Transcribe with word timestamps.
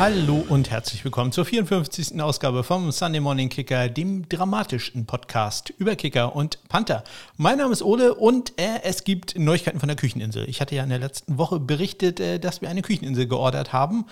Hallo 0.00 0.44
und 0.48 0.70
herzlich 0.70 1.04
willkommen 1.04 1.30
zur 1.30 1.44
54. 1.44 2.20
Ausgabe 2.20 2.64
vom 2.64 2.90
Sunday 2.90 3.20
Morning 3.20 3.48
Kicker, 3.48 3.88
dem 3.88 4.28
dramatischsten 4.28 5.06
Podcast 5.06 5.70
über 5.78 5.94
Kicker 5.94 6.34
und 6.34 6.58
Panther. 6.68 7.04
Mein 7.36 7.58
Name 7.58 7.72
ist 7.72 7.82
Ole 7.82 8.12
und 8.12 8.58
äh, 8.60 8.82
es 8.82 9.04
gibt 9.04 9.38
Neuigkeiten 9.38 9.78
von 9.78 9.86
der 9.86 9.96
Kücheninsel. 9.96 10.48
Ich 10.48 10.60
hatte 10.60 10.74
ja 10.74 10.82
in 10.82 10.88
der 10.88 10.98
letzten 10.98 11.38
Woche 11.38 11.60
berichtet, 11.60 12.18
äh, 12.18 12.40
dass 12.40 12.60
wir 12.60 12.68
eine 12.70 12.82
Kücheninsel 12.82 13.28
geordert 13.28 13.72
haben 13.72 14.06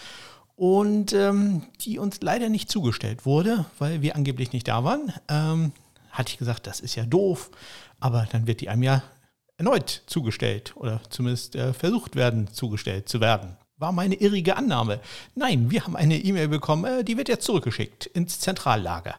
und 0.55 1.14
ähm, 1.14 1.64
die 1.80 1.98
uns 1.98 2.20
leider 2.23 2.48
nicht 2.48 2.70
zugestellt 2.70 3.27
wurde, 3.27 3.66
weil 3.80 4.02
wir 4.02 4.14
angeblich 4.14 4.52
nicht 4.52 4.69
da 4.69 4.84
waren. 4.84 5.12
Ähm, 5.28 5.73
hatte 6.12 6.30
ich 6.30 6.38
gesagt, 6.38 6.69
das 6.69 6.78
ist 6.78 6.95
ja 6.95 7.05
doof, 7.05 7.51
aber 7.98 8.28
dann 8.30 8.46
wird 8.46 8.60
die 8.60 8.69
einem 8.69 8.84
ja 8.84 9.02
erneut 9.56 10.05
zugestellt 10.06 10.74
oder 10.77 11.01
zumindest 11.10 11.56
äh, 11.56 11.73
versucht 11.73 12.14
werden, 12.14 12.52
zugestellt 12.52 13.09
zu 13.09 13.20
werden 13.20 13.56
war 13.82 13.92
meine 13.92 14.14
irrige 14.14 14.56
Annahme. 14.56 15.00
Nein, 15.34 15.70
wir 15.70 15.84
haben 15.84 15.96
eine 15.96 16.16
E-Mail 16.16 16.48
bekommen, 16.48 16.84
äh, 16.84 17.04
die 17.04 17.18
wird 17.18 17.28
jetzt 17.28 17.45
zurückgeschickt 17.45 18.06
ins 18.06 18.40
Zentrallager. 18.40 19.16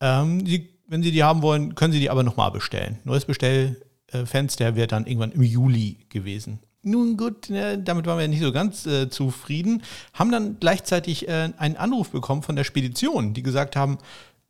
Ähm, 0.00 0.44
die, 0.44 0.68
wenn 0.88 1.02
Sie 1.02 1.12
die 1.12 1.22
haben 1.22 1.42
wollen, 1.42 1.76
können 1.76 1.92
Sie 1.92 2.00
die 2.00 2.10
aber 2.10 2.24
nochmal 2.24 2.50
bestellen. 2.50 2.98
Neues 3.04 3.26
Bestellfenster 3.26 4.74
wäre 4.74 4.88
dann 4.88 5.06
irgendwann 5.06 5.32
im 5.32 5.42
Juli 5.42 5.98
gewesen. 6.08 6.58
Nun 6.82 7.16
gut, 7.16 7.50
äh, 7.50 7.80
damit 7.80 8.06
waren 8.06 8.18
wir 8.18 8.26
nicht 8.28 8.42
so 8.42 8.50
ganz 8.50 8.86
äh, 8.86 9.10
zufrieden, 9.10 9.82
haben 10.14 10.32
dann 10.32 10.56
gleichzeitig 10.58 11.28
äh, 11.28 11.50
einen 11.58 11.76
Anruf 11.76 12.10
bekommen 12.10 12.42
von 12.42 12.56
der 12.56 12.64
Spedition, 12.64 13.34
die 13.34 13.42
gesagt 13.42 13.76
haben, 13.76 13.98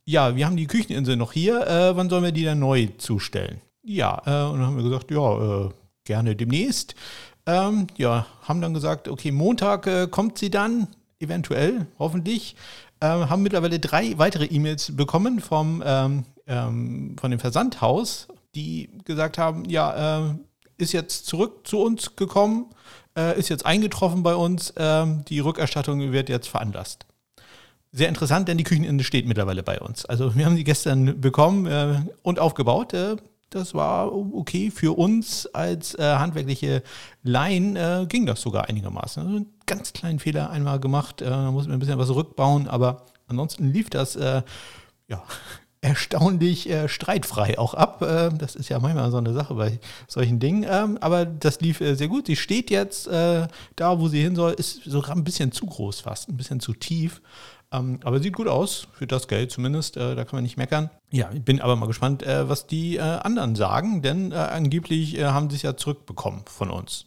ja, 0.05 0.35
wir 0.35 0.45
haben 0.45 0.57
die 0.57 0.67
Kücheninsel 0.67 1.17
noch 1.17 1.33
hier, 1.33 1.67
äh, 1.67 1.95
wann 1.95 2.09
sollen 2.09 2.23
wir 2.23 2.31
die 2.31 2.45
dann 2.45 2.59
neu 2.59 2.87
zustellen? 2.97 3.59
Ja, 3.83 4.21
äh, 4.25 4.49
und 4.49 4.59
dann 4.59 4.67
haben 4.67 4.77
wir 4.77 4.83
gesagt, 4.83 5.11
ja, 5.11 5.69
gerne 6.05 6.35
demnächst. 6.35 6.95
Ähm, 7.49 7.87
ja, 7.97 8.27
haben 8.43 8.61
dann 8.61 8.75
gesagt, 8.75 9.07
okay, 9.07 9.31
Montag 9.31 9.87
äh, 9.87 10.07
kommt 10.07 10.37
sie 10.37 10.51
dann, 10.51 10.87
eventuell, 11.19 11.87
hoffentlich. 11.97 12.55
Ähm, 13.01 13.27
haben 13.27 13.41
mittlerweile 13.41 13.79
drei 13.79 14.15
weitere 14.19 14.45
E-Mails 14.45 14.95
bekommen 14.95 15.39
vom, 15.39 15.81
ähm, 15.83 16.25
ähm, 16.45 17.15
von 17.19 17.31
dem 17.31 17.39
Versandhaus, 17.39 18.27
die 18.53 18.91
gesagt 19.03 19.39
haben, 19.39 19.65
ja, 19.65 20.27
äh, 20.27 20.33
ist 20.77 20.93
jetzt 20.93 21.25
zurück 21.25 21.65
zu 21.67 21.79
uns 21.79 22.15
gekommen, 22.15 22.67
äh, 23.17 23.39
ist 23.39 23.49
jetzt 23.49 23.65
eingetroffen 23.65 24.21
bei 24.21 24.35
uns, 24.35 24.71
ähm, 24.77 25.25
die 25.27 25.39
Rückerstattung 25.39 26.11
wird 26.11 26.29
jetzt 26.29 26.49
veranlasst. 26.49 27.07
Sehr 27.91 28.09
interessant, 28.09 28.47
denn 28.47 28.59
die 28.59 28.63
Kücheninsel 28.63 29.03
steht 29.03 29.25
mittlerweile 29.25 29.63
bei 29.63 29.79
uns. 29.79 30.05
Also 30.05 30.35
wir 30.35 30.45
haben 30.45 30.55
sie 30.55 30.63
gestern 30.63 31.19
bekommen 31.19 31.65
äh, 31.65 32.01
und 32.21 32.37
aufgebaut. 32.37 32.93
Äh, 32.93 33.15
das 33.49 33.73
war 33.73 34.13
okay. 34.13 34.71
Für 34.71 34.97
uns 34.97 35.47
als 35.47 35.95
äh, 35.95 36.03
handwerkliche 36.03 36.83
Laien 37.23 37.75
äh, 37.75 38.05
ging 38.07 38.25
das 38.25 38.41
sogar 38.41 38.69
einigermaßen. 38.69 39.23
Also 39.23 39.35
einen 39.37 39.53
ganz 39.65 39.93
kleinen 39.93 40.19
Fehler 40.19 40.49
einmal 40.49 40.79
gemacht, 40.79 41.21
äh, 41.21 41.25
da 41.25 41.51
muss 41.51 41.65
man 41.65 41.73
ein 41.73 41.79
bisschen 41.79 41.97
was 41.97 42.09
rückbauen, 42.09 42.67
aber 42.67 43.05
ansonsten 43.27 43.71
lief 43.71 43.89
das 43.89 44.15
äh, 44.15 44.43
ja, 45.07 45.23
erstaunlich 45.81 46.69
äh, 46.69 46.87
streitfrei 46.87 47.57
auch 47.57 47.73
ab. 47.73 48.01
Äh, 48.01 48.29
das 48.37 48.55
ist 48.55 48.69
ja 48.69 48.79
manchmal 48.79 49.09
so 49.11 49.17
eine 49.17 49.33
Sache 49.33 49.55
bei 49.55 49.79
solchen 50.07 50.39
Dingen. 50.39 50.65
Ähm, 50.69 50.97
aber 51.01 51.25
das 51.25 51.61
lief 51.61 51.79
sehr 51.79 52.07
gut. 52.07 52.27
Sie 52.27 52.35
steht 52.35 52.69
jetzt 52.69 53.07
da, 53.07 53.49
wo 53.99 54.07
sie 54.07 54.21
hin 54.21 54.35
soll, 54.35 54.53
ist 54.53 54.83
sogar 54.83 55.15
ein 55.15 55.23
bisschen 55.23 55.51
zu 55.51 55.65
groß 55.65 56.01
fast, 56.01 56.29
ein 56.29 56.37
bisschen 56.37 56.59
zu 56.59 56.73
tief. 56.73 57.21
Ähm, 57.71 57.99
aber 58.03 58.19
sieht 58.19 58.33
gut 58.33 58.47
aus, 58.47 58.87
für 58.93 59.05
das 59.05 59.27
Geld 59.27 59.51
zumindest, 59.51 59.95
äh, 59.95 60.15
da 60.15 60.25
kann 60.25 60.37
man 60.37 60.43
nicht 60.43 60.57
meckern. 60.57 60.89
Ja, 61.11 61.29
ich 61.31 61.43
bin 61.43 61.61
aber 61.61 61.75
mal 61.75 61.85
gespannt, 61.85 62.23
äh, 62.23 62.49
was 62.49 62.65
die 62.65 62.97
äh, 62.97 63.01
anderen 63.01 63.55
sagen, 63.55 64.01
denn 64.01 64.31
äh, 64.31 64.35
angeblich 64.35 65.17
äh, 65.17 65.25
haben 65.25 65.49
sie 65.49 65.57
es 65.57 65.61
ja 65.61 65.77
zurückbekommen 65.77 66.43
von 66.45 66.71
uns. 66.71 67.05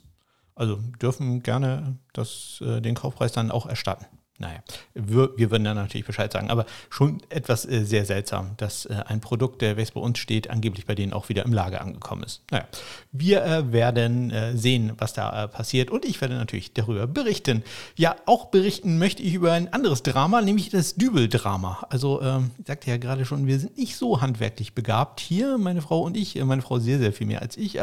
Also 0.55 0.77
dürfen 1.00 1.42
gerne 1.42 1.98
das, 2.12 2.62
äh, 2.64 2.80
den 2.80 2.94
Kaufpreis 2.94 3.33
dann 3.33 3.50
auch 3.50 3.66
erstatten. 3.66 4.06
Naja, 4.42 4.58
wir, 4.94 5.30
wir 5.36 5.52
würden 5.52 5.62
dann 5.62 5.76
natürlich 5.76 6.04
Bescheid 6.04 6.33
sagen, 6.33 6.50
aber 6.50 6.67
schon 6.90 7.22
etwas 7.28 7.64
äh, 7.64 7.84
sehr 7.84 8.05
seltsam, 8.05 8.50
dass 8.56 8.86
äh, 8.86 8.94
ein 9.06 9.20
Produkt, 9.20 9.62
der 9.62 9.77
welches 9.77 9.92
bei 9.92 10.00
uns 10.00 10.18
steht, 10.18 10.50
angeblich 10.50 10.84
bei 10.84 10.96
denen 10.96 11.12
auch 11.12 11.28
wieder 11.28 11.44
im 11.44 11.52
Lager 11.52 11.80
angekommen 11.80 12.24
ist. 12.24 12.42
Naja, 12.50 12.67
wir 13.12 13.44
äh, 13.44 13.72
werden 13.72 14.33
äh, 14.33 14.56
sehen, 14.56 14.94
was 14.98 15.12
da 15.12 15.44
äh, 15.44 15.48
passiert 15.48 15.92
und 15.92 16.05
ich 16.05 16.20
werde 16.20 16.34
natürlich 16.34 16.74
darüber 16.74 17.06
berichten. 17.06 17.62
Ja, 17.94 18.17
auch 18.27 18.46
berichten 18.46 18.98
möchte 18.98 19.22
ich 19.22 19.34
über 19.34 19.52
ein 19.52 19.72
anderes 19.72 20.02
Drama, 20.02 20.42
nämlich 20.42 20.70
das 20.70 20.96
Dübel-Drama. 20.96 21.86
Also, 21.88 22.20
ähm, 22.20 22.50
ich 22.58 22.67
sagte 22.67 22.90
ja 22.90 22.96
gerade 22.96 23.24
schon, 23.24 23.46
wir 23.46 23.61
sind 23.61 23.78
nicht 23.78 23.96
so 23.96 24.20
handwerklich 24.20 24.74
begabt 24.74 25.20
hier, 25.20 25.56
meine 25.56 25.83
Frau 25.83 26.00
und 26.02 26.17
ich, 26.17 26.34
meine 26.44 26.62
Frau 26.62 26.80
sehr, 26.80 26.98
sehr 26.98 27.12
viel 27.12 27.28
mehr 27.28 27.42
als 27.42 27.56
ich, 27.56 27.78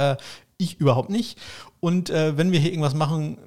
ich 0.57 0.79
überhaupt 0.81 1.09
nicht. 1.09 1.39
Und 1.79 2.09
wenn 2.09 2.51
wir 2.51 2.59
hier 2.59 2.71
irgendwas 2.71 2.93
machen 2.93 3.37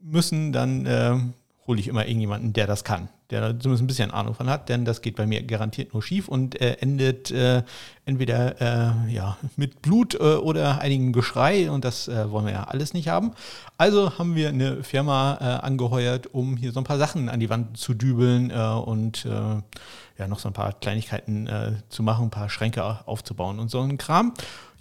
müssen, 0.00 0.52
dann 0.52 1.34
hole 1.66 1.78
ich 1.78 1.88
immer 1.88 2.06
irgendjemanden, 2.06 2.52
der 2.52 2.66
das 2.66 2.82
kann, 2.82 3.08
der 3.30 3.58
zumindest 3.60 3.84
ein 3.84 3.86
bisschen 3.86 4.10
Ahnung 4.10 4.34
von 4.34 4.50
hat, 4.50 4.68
denn 4.68 4.84
das 4.84 5.00
geht 5.00 5.14
bei 5.14 5.26
mir 5.26 5.42
garantiert 5.44 5.92
nur 5.92 6.02
schief 6.02 6.26
und 6.26 6.60
äh, 6.60 6.72
endet 6.80 7.30
äh, 7.30 7.62
entweder 8.04 8.60
äh, 8.60 9.12
ja, 9.12 9.36
mit 9.56 9.80
Blut 9.80 10.14
äh, 10.14 10.18
oder 10.18 10.80
einigem 10.80 11.12
Geschrei 11.12 11.70
und 11.70 11.84
das 11.84 12.08
äh, 12.08 12.30
wollen 12.30 12.46
wir 12.46 12.52
ja 12.52 12.64
alles 12.64 12.94
nicht 12.94 13.08
haben. 13.08 13.32
Also 13.78 14.18
haben 14.18 14.34
wir 14.34 14.48
eine 14.48 14.82
Firma 14.82 15.38
äh, 15.40 15.44
angeheuert, 15.64 16.34
um 16.34 16.56
hier 16.56 16.72
so 16.72 16.80
ein 16.80 16.84
paar 16.84 16.98
Sachen 16.98 17.28
an 17.28 17.38
die 17.38 17.50
Wand 17.50 17.76
zu 17.76 17.94
dübeln 17.94 18.50
und 18.52 19.24
ja 19.24 20.28
noch 20.28 20.38
so 20.38 20.48
ein 20.48 20.52
paar 20.52 20.72
Kleinigkeiten 20.72 21.48
zu 21.88 22.02
machen, 22.02 22.26
ein 22.26 22.30
paar 22.30 22.48
Schränke 22.48 23.06
aufzubauen 23.06 23.58
und 23.58 23.70
so 23.70 23.80
ein 23.80 23.98
Kram. 23.98 24.34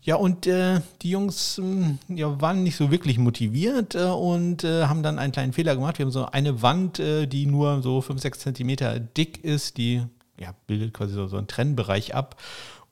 Ja, 0.04 0.16
und 0.16 0.48
äh, 0.48 0.82
die 1.04 1.12
Jungs 1.12 1.60
äh, 1.60 2.14
ja, 2.16 2.42
waren 2.42 2.64
nicht 2.64 2.76
so 2.76 2.90
wirklich 2.90 3.20
motiviert 3.20 3.94
äh, 3.94 4.06
und 4.06 4.64
äh, 4.64 4.86
haben 4.86 5.04
dann 5.04 5.20
einen 5.20 5.32
kleinen 5.32 5.54
Fehler 5.54 5.76
gemacht. 5.76 6.00
Wir 6.00 6.06
haben 6.06 6.12
so 6.12 6.26
eine 6.26 6.64
Wand, 6.64 7.00
äh, 7.00 7.28
die 7.28 7.46
nur 7.46 7.84
so 7.84 8.02
5, 8.02 8.20
6 8.20 8.40
Zentimeter 8.40 9.00
dick 9.00 9.44
ist, 9.44 9.78
die 9.78 10.02
ja, 10.40 10.56
bildet 10.66 10.94
quasi 10.96 11.14
so, 11.14 11.28
so 11.28 11.38
einen 11.38 11.48
Trennbereich 11.48 12.16
ab. 12.16 12.42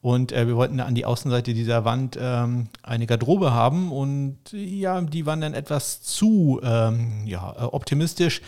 Und 0.01 0.31
äh, 0.31 0.47
wir 0.47 0.55
wollten 0.55 0.79
an 0.79 0.93
die 0.93 1.05
Außenseite 1.05 1.55
dieser 1.55 1.83
Wand 1.83 2.17
ähm, 2.21 2.69
eine 2.83 3.07
Garderobe 3.07 3.51
haben 3.53 3.91
und 3.91 4.37
ja, 4.51 5.01
die 5.01 5.25
waren 5.25 5.41
dann 5.41 5.53
etwas 5.53 6.01
zu 6.03 6.61
ähm, 6.63 7.23
ja, 7.25 7.73
optimistisch 7.73 8.41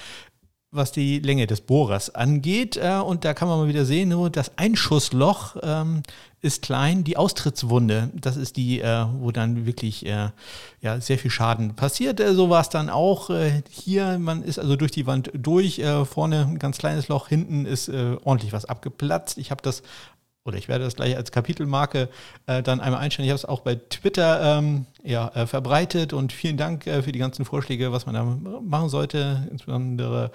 was 0.72 0.94
die 0.94 1.20
Länge 1.20 1.48
des 1.48 1.62
Bohrers 1.62 2.16
angeht. 2.16 2.78
Äh, 2.78 3.00
und 3.00 3.26
da 3.26 3.34
kann 3.34 3.48
man 3.48 3.60
mal 3.60 3.68
wieder 3.68 3.86
sehen, 3.86 4.10
nur 4.10 4.30
das 4.30 4.58
Einschussloch 4.58 5.58
ähm, 5.62 6.04
ist 6.42 6.64
klein, 6.64 7.04
die 7.04 7.18
Austrittswunde, 7.18 8.10
das 8.16 8.36
ist 8.36 8.58
die, 8.58 8.82
äh, 8.82 9.06
wo 9.20 9.32
dann 9.32 9.66
wirklich 9.66 10.06
äh, 10.06 10.30
ja, 10.82 11.00
sehr 11.00 11.20
viel 11.20 11.30
Schaden 11.30 11.76
passiert. 11.76 12.20
Äh, 12.20 12.34
so 12.34 12.50
war 12.50 12.62
es 12.62 12.70
dann 12.70 12.90
auch 12.90 13.30
äh, 13.30 13.62
hier. 13.70 14.18
Man 14.18 14.42
ist 14.42 14.58
also 14.58 14.76
durch 14.76 14.92
die 14.92 15.06
Wand 15.06 15.32
durch, 15.34 15.80
äh, 15.80 16.04
vorne 16.04 16.48
ein 16.48 16.60
ganz 16.60 16.80
kleines 16.80 17.08
Loch, 17.08 17.28
hinten 17.28 17.66
ist 17.66 17.90
äh, 17.90 18.18
ordentlich 18.24 18.54
was 18.54 18.66
abgeplatzt. 18.66 19.38
Ich 19.38 19.52
habe 19.52 19.62
das 19.62 19.84
oder 20.44 20.58
ich 20.58 20.68
werde 20.68 20.84
das 20.86 20.96
gleich 20.96 21.16
als 21.16 21.32
Kapitelmarke 21.32 22.10
äh, 22.48 22.64
dann 22.64 22.80
einmal 22.80 23.02
einstellen. 23.02 23.26
Ich 23.26 23.32
habe 23.32 23.38
es 23.38 23.46
auch 23.46 23.62
bei 23.62 23.76
Twitter 23.76 24.58
ähm, 24.58 24.86
ja, 25.04 25.28
äh, 25.36 25.46
verbreitet 25.46 26.14
und 26.14 26.34
vielen 26.34 26.58
Dank 26.58 26.88
äh, 26.88 27.04
für 27.04 27.12
die 27.12 27.20
ganzen 27.20 27.46
Vorschläge, 27.46 27.92
was 27.92 28.08
man 28.08 28.16
da 28.16 28.24
machen 28.62 28.90
sollte. 28.90 29.48
Insbesondere 29.52 30.32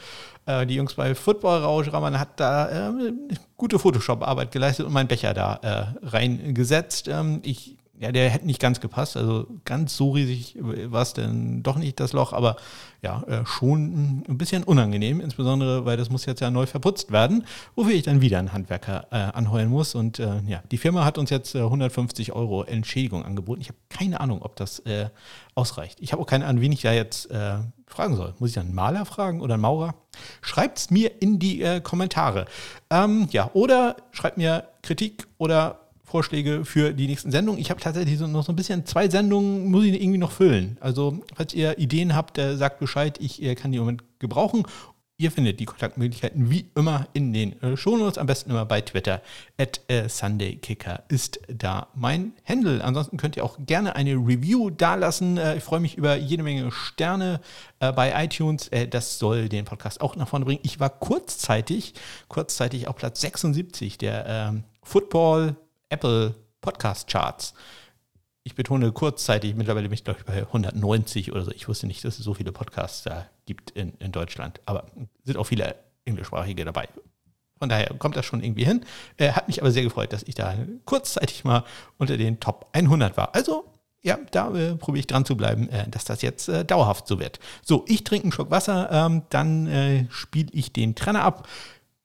äh, 0.47 0.65
die 0.65 0.77
Jungs 0.77 0.95
bei 0.95 1.15
Football 1.15 1.63
Rausch, 1.63 1.93
Raman 1.93 2.21
hat 2.21 2.39
da 2.39 2.89
äh, 2.89 2.93
gute 3.57 3.79
Photoshop-Arbeit 3.79 4.53
geleistet 4.53 4.87
und 4.87 4.93
meinen 4.93 5.09
Becher 5.09 5.35
da 5.35 5.59
äh, 5.63 6.07
reingesetzt. 6.07 7.09
Ähm, 7.09 7.41
ich 7.43 7.76
ja, 7.99 8.13
der 8.13 8.29
hätte 8.31 8.47
nicht 8.47 8.61
ganz 8.61 8.81
gepasst. 8.81 9.17
Also 9.17 9.47
ganz 9.65 9.97
so 9.97 10.11
riesig 10.11 10.57
war 10.61 11.03
es 11.03 11.15
denn 11.15 11.63
doch 11.63 11.77
nicht 11.77 11.99
das 12.01 12.13
Loch, 12.13 12.33
aber 12.33 12.57
ja, 13.03 13.23
äh, 13.23 13.47
schon 13.47 14.25
ein 14.29 14.39
bisschen 14.39 14.65
unangenehm, 14.65 15.21
insbesondere 15.21 15.85
weil 15.85 15.97
das 15.97 16.11
muss 16.11 16.27
jetzt 16.27 16.41
ja 16.41 16.51
neu 16.51 16.67
verputzt 16.67 17.13
werden, 17.13 17.47
wofür 17.75 17.95
ich 17.95 18.03
dann 18.03 18.21
wieder 18.21 18.39
einen 18.39 18.53
Handwerker 18.53 19.07
äh, 19.11 19.17
anheuern 19.17 19.69
muss. 19.69 19.95
Und 19.95 20.19
äh, 20.19 20.41
ja, 20.47 20.63
die 20.71 20.79
Firma 20.79 21.05
hat 21.05 21.17
uns 21.19 21.31
jetzt 21.31 21.55
150 21.57 22.29
äh, 22.29 22.33
Euro 22.33 22.65
Entschädigung 22.65 23.25
angeboten. 23.25 23.61
Ich 23.61 23.69
habe 23.69 23.79
keine 23.89 24.21
Ahnung, 24.21 24.43
ob 24.43 24.57
das 24.57 24.81
äh, 24.81 25.09
ausreicht. 25.55 25.99
Ich 26.01 26.13
habe 26.13 26.23
auch 26.23 26.27
keine 26.27 26.47
Ahnung, 26.47 26.63
wen 26.63 26.73
ich 26.73 26.83
da 26.83 26.93
jetzt 26.93 27.31
äh, 27.31 27.59
fragen 27.87 28.17
soll. 28.17 28.35
Muss 28.39 28.51
ich 28.51 28.59
einen 28.59 28.75
Maler 28.75 29.07
fragen 29.07 29.41
oder 29.41 29.55
einen 29.55 29.63
Maurer? 29.63 29.95
Schreibt 30.43 30.79
es 30.79 30.91
mir 30.91 31.23
in 31.23 31.39
die 31.39 31.81
Kommentare. 31.83 32.47
Ähm, 32.91 33.29
ja, 33.31 33.51
oder 33.53 33.97
schreibt 34.11 34.39
mir 34.39 34.65
Kritik 34.83 35.27
oder 35.39 35.86
Vorschläge 36.07 36.65
für 36.65 36.93
die 36.93 37.09
nächsten 37.09 37.31
Sendungen. 37.31 37.61
Ich 37.61 37.71
habe 37.71 37.81
tatsächlich 37.81 38.19
noch 38.21 38.45
so 38.45 38.53
ein 38.53 38.57
bisschen 38.57 38.87
zwei 38.87 39.09
Sendungen, 39.09 39.71
muss 39.71 39.85
ich 39.85 40.01
irgendwie 40.01 40.19
noch 40.19 40.33
füllen. 40.33 40.79
Also, 40.81 41.21
falls 41.35 41.53
ihr 41.53 41.79
Ideen 41.79 42.15
habt, 42.15 42.39
sagt 42.39 42.79
Bescheid, 42.79 43.19
ich 43.21 43.43
äh, 43.43 43.55
kann 43.55 43.73
die 43.73 43.79
im 43.79 43.85
Moment 43.85 44.05
gebrauchen. 44.21 44.65
Ihr 45.19 45.31
findet 45.31 45.61
die 45.61 45.65
Kontaktmöglichkeiten 45.65 46.51
wie 46.51 46.71
immer 46.75 47.09
in 47.15 47.33
den 47.33 47.61
äh, 47.63 47.75
Shownotes, 47.75 48.19
am 48.19 48.27
besten 48.27 48.51
immer 48.51 48.67
bei 48.67 48.83
Twitter. 48.83 49.23
At 49.57 49.81
äh, 49.89 50.11
SundayKicker 50.11 51.05
ist 51.09 51.41
da 51.49 51.89
mein 51.95 52.35
Handle. 52.45 52.85
Ansonsten 52.85 53.17
könnt 53.17 53.35
ihr 53.39 53.45
auch 53.45 53.57
gerne 53.65 53.97
eine 53.97 54.13
Review 54.13 54.69
dalassen. 54.69 55.39
Äh, 55.39 55.57
ich 55.57 55.63
freue 55.65 55.81
mich 55.81 55.97
über 55.97 56.17
jede 56.17 56.43
Menge 56.43 56.71
Sterne 56.71 57.41
äh, 57.81 57.93
bei 57.93 58.13
iTunes. 58.25 58.69
Äh, 58.69 58.89
das 58.89 59.19
soll 59.19 59.49
den 59.49 59.65
Podcast 59.65 60.03
auch 60.03 60.17
nach 60.17 60.29
vorne 60.29 60.45
bringen. 60.45 60.61
Ich 60.63 60.81
war 60.81 60.91
kurzzeitig, 60.91 61.95
kurzzeitig 62.29 62.87
auf 62.87 62.97
Platz 62.97 63.23
76 63.23 63.97
der 63.97 64.27
ähm, 64.29 64.65
Football 64.83 65.57
Apple 65.89 66.35
Podcast 66.61 67.09
Charts. 67.09 67.55
Ich 68.43 68.55
betone 68.55 68.93
kurzzeitig, 68.93 69.55
mittlerweile 69.55 69.89
bin 69.89 69.95
ich 69.95 70.05
glaube 70.05 70.21
ich 70.21 70.27
bei 70.27 70.39
190 70.39 71.33
oder 71.33 71.45
so. 71.45 71.51
Ich 71.51 71.69
wusste 71.69 71.87
nicht, 71.87 72.05
dass 72.05 72.19
es 72.19 72.25
so 72.25 72.35
viele 72.35 72.53
Podcasts 72.53 73.03
da 73.03 73.27
gibt 73.45 73.71
in, 73.73 73.95
in 73.99 74.13
Deutschland. 74.13 74.61
Aber 74.67 74.87
sind 75.25 75.37
auch 75.37 75.45
viele 75.45 75.77
englischsprachige 76.05 76.65
dabei. 76.65 76.89
Von 77.59 77.69
daher 77.69 77.95
kommt 77.99 78.17
das 78.17 78.27
schon 78.27 78.43
irgendwie 78.43 78.65
hin. 78.65 78.85
Äh, 79.17 79.33
hat 79.33 79.49
mich 79.49 79.61
aber 79.61 79.71
sehr 79.71 79.83
gefreut, 79.83 80.13
dass 80.13 80.23
ich 80.25 80.35
da 80.35 80.55
kurzzeitig 80.85 81.45
mal 81.45 81.65
unter 81.99 82.17
den 82.17 82.39
Top 82.39 82.69
100 82.73 83.17
war. 83.17 83.35
Also, 83.35 83.65
ja, 84.03 84.19
da 84.31 84.55
äh, 84.55 84.77
probiere 84.77 85.01
ich 85.01 85.07
dran 85.07 85.25
zu 85.25 85.37
bleiben, 85.37 85.69
äh, 85.71 85.89
dass 85.89 86.05
das 86.05 86.23
jetzt 86.23 86.49
äh, 86.49 86.65
dauerhaft 86.65 87.09
so 87.09 87.19
wird. 87.19 87.41
So, 87.63 87.85
ich 87.89 88.05
trinke 88.05 88.25
einen 88.25 88.33
Schluck 88.33 88.51
Wasser, 88.51 88.89
ähm, 88.93 89.23
dann 89.31 89.67
äh, 89.67 90.07
spiele 90.11 90.51
ich 90.53 90.73
den 90.73 90.95
Trenner 90.95 91.23
ab. 91.23 91.49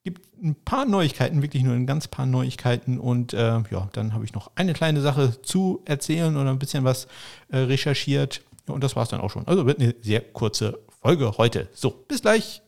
Gibt 0.04 0.22
ein 0.42 0.56
paar 0.56 0.86
Neuigkeiten, 0.86 1.42
wirklich 1.42 1.64
nur 1.64 1.76
ein 1.76 1.86
ganz 1.86 2.08
paar 2.08 2.26
Neuigkeiten. 2.26 3.00
Und 3.00 3.34
äh, 3.34 3.62
ja, 3.70 3.90
dann 3.94 4.14
habe 4.14 4.26
ich 4.26 4.34
noch 4.34 4.52
eine 4.56 4.74
kleine 4.74 5.02
Sache 5.02 5.42
zu 5.42 5.82
erzählen 5.86 6.36
oder 6.36 6.50
ein 6.50 6.60
bisschen 6.60 6.84
was 6.84 7.08
äh, 7.50 7.58
recherchiert. 7.58 8.42
und 8.68 8.84
das 8.84 8.96
war 8.96 9.04
es 9.04 9.10
dann 9.10 9.22
auch 9.22 9.30
schon. 9.30 9.48
Also 9.48 9.66
wird 9.66 9.80
eine 9.80 9.94
sehr 10.02 10.22
kurze 10.22 10.80
Folge 11.02 11.38
heute. 11.38 11.70
So, 11.74 11.92
bis 12.08 12.22
gleich. 12.22 12.62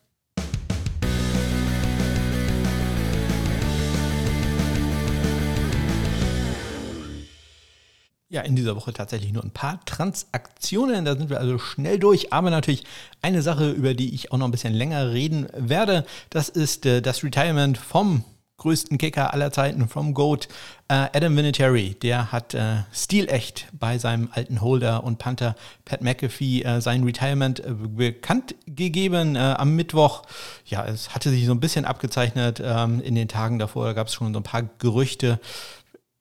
Ja, 8.33 8.41
in 8.41 8.55
dieser 8.55 8.75
Woche 8.75 8.91
tatsächlich 8.93 9.31
nur 9.31 9.43
ein 9.43 9.51
paar 9.51 9.79
Transaktionen. 9.85 11.05
Da 11.05 11.15
sind 11.15 11.29
wir 11.29 11.39
also 11.39 11.59
schnell 11.59 11.99
durch. 11.99 12.33
Aber 12.33 12.49
natürlich 12.49 12.83
eine 13.21 13.43
Sache, 13.43 13.69
über 13.69 13.93
die 13.93 14.15
ich 14.15 14.31
auch 14.31 14.39
noch 14.39 14.47
ein 14.47 14.51
bisschen 14.51 14.73
länger 14.73 15.11
reden 15.11 15.45
werde. 15.55 16.03
Das 16.31 16.49
ist 16.49 16.87
äh, 16.87 17.03
das 17.03 17.23
Retirement 17.23 17.77
vom 17.77 18.23
größten 18.57 18.97
Kicker 18.97 19.35
aller 19.35 19.51
Zeiten, 19.51 19.87
vom 19.87 20.15
GOAT, 20.15 20.47
äh, 20.87 21.09
Adam 21.13 21.37
Vinatieri. 21.37 21.93
Der 22.01 22.31
hat 22.31 22.55
äh, 22.55 22.77
stilecht 22.91 23.67
bei 23.71 23.99
seinem 23.99 24.29
alten 24.31 24.61
Holder 24.61 25.03
und 25.03 25.19
Panther 25.19 25.55
Pat 25.85 26.01
McAfee 26.01 26.63
äh, 26.63 26.81
sein 26.81 27.03
Retirement 27.03 27.59
äh, 27.59 27.71
bekannt 27.71 28.55
gegeben 28.65 29.35
äh, 29.35 29.39
am 29.39 29.75
Mittwoch. 29.75 30.23
Ja, 30.65 30.83
es 30.87 31.13
hatte 31.13 31.29
sich 31.29 31.45
so 31.45 31.51
ein 31.51 31.59
bisschen 31.59 31.85
abgezeichnet 31.85 32.59
ähm, 32.65 32.99
in 32.99 33.13
den 33.13 33.27
Tagen 33.27 33.59
davor. 33.59 33.85
Da 33.85 33.93
gab 33.93 34.07
es 34.07 34.15
schon 34.15 34.33
so 34.33 34.39
ein 34.39 34.43
paar 34.43 34.63
Gerüchte 34.79 35.39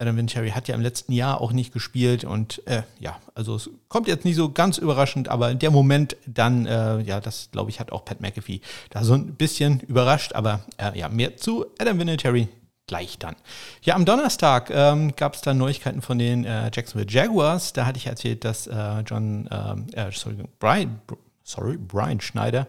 Adam 0.03 0.17
Vinatieri 0.17 0.51
hat 0.51 0.67
ja 0.67 0.75
im 0.75 0.81
letzten 0.81 1.13
Jahr 1.13 1.41
auch 1.41 1.53
nicht 1.53 1.73
gespielt 1.73 2.25
und 2.25 2.67
äh, 2.67 2.83
ja, 2.99 3.19
also 3.35 3.55
es 3.55 3.71
kommt 3.89 4.09
jetzt 4.09 4.25
nicht 4.25 4.35
so 4.35 4.51
ganz 4.51 4.77
überraschend, 4.77 5.29
aber 5.29 5.55
der 5.55 5.71
Moment 5.71 6.17
dann, 6.27 6.67
äh, 6.67 7.01
ja, 7.03 7.21
das 7.21 7.51
glaube 7.53 7.71
ich, 7.71 7.79
hat 7.79 7.93
auch 7.93 8.05
Pat 8.05 8.21
McAfee 8.21 8.61
da 8.91 9.05
so 9.05 9.15
ein 9.15 9.37
bisschen 9.37 9.81
überrascht, 9.81 10.35
aber 10.35 10.61
äh, 10.77 10.99
ja, 10.99 11.09
mehr 11.09 11.37
zu 11.37 11.67
Adam 11.79 12.01
Vinatieri 12.01 12.49
gleich 12.89 13.17
dann. 13.19 13.37
Ja, 13.83 13.95
am 13.95 14.05
Donnerstag 14.05 14.71
ähm, 14.71 15.15
gab 15.15 15.35
es 15.35 15.41
dann 15.41 15.57
Neuigkeiten 15.57 16.03
von 16.03 16.19
den 16.19 16.45
äh, 16.45 16.71
Jacksonville 16.75 17.11
Jaguars. 17.11 17.73
Da 17.73 17.87
hatte 17.87 17.97
ich 17.97 18.09
erzählt, 18.09 18.45
dass 18.45 18.67
äh, 18.67 19.01
John, 19.07 19.49
ähm, 19.53 19.87
äh, 19.93 20.11
sorry, 20.13 20.37
Brian, 20.59 21.01
sorry, 21.45 21.77
Brian 21.77 22.21
Schneider 22.21 22.67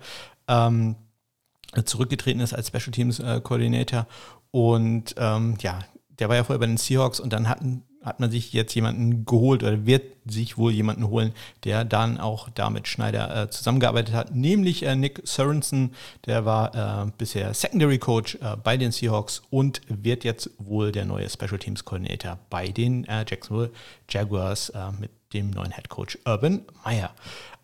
ähm, 0.47 0.95
zurückgetreten 1.83 2.41
ist 2.41 2.53
als 2.53 2.67
Special 2.67 2.91
Teams 2.91 3.17
Coordinator 3.17 4.05
und 4.51 5.15
ähm, 5.17 5.57
ja, 5.61 5.79
der 6.19 6.29
war 6.29 6.35
ja 6.35 6.43
vorher 6.43 6.59
bei 6.59 6.67
den 6.67 6.77
Seahawks 6.77 7.19
und 7.19 7.33
dann 7.33 7.49
hatten, 7.49 7.83
hat 8.03 8.19
man 8.19 8.31
sich 8.31 8.53
jetzt 8.53 8.73
jemanden 8.75 9.25
geholt 9.25 9.63
oder 9.63 9.85
wird 9.85 10.03
sich 10.25 10.57
wohl 10.57 10.71
jemanden 10.71 11.07
holen, 11.07 11.33
der 11.63 11.85
dann 11.85 12.19
auch 12.19 12.49
da 12.49 12.69
mit 12.69 12.87
Schneider 12.87 13.43
äh, 13.43 13.49
zusammengearbeitet 13.49 14.13
hat, 14.13 14.35
nämlich 14.35 14.83
äh, 14.83 14.95
Nick 14.95 15.21
Sorensen, 15.23 15.93
der 16.25 16.45
war 16.45 17.05
äh, 17.07 17.11
bisher 17.17 17.53
Secondary 17.53 17.97
Coach 17.97 18.35
äh, 18.35 18.55
bei 18.61 18.77
den 18.77 18.91
Seahawks 18.91 19.41
und 19.49 19.81
wird 19.87 20.23
jetzt 20.23 20.49
wohl 20.57 20.91
der 20.91 21.05
neue 21.05 21.29
Special 21.29 21.59
Teams 21.59 21.85
Coordinator 21.85 22.39
bei 22.49 22.67
den 22.67 23.05
äh, 23.05 23.25
Jacksonville 23.27 23.71
Jaguars 24.09 24.69
äh, 24.69 24.91
mit 24.99 25.11
dem 25.33 25.49
neuen 25.49 25.71
Head 25.71 25.89
Coach 25.89 26.17
Urban 26.25 26.61
Meyer. 26.85 27.11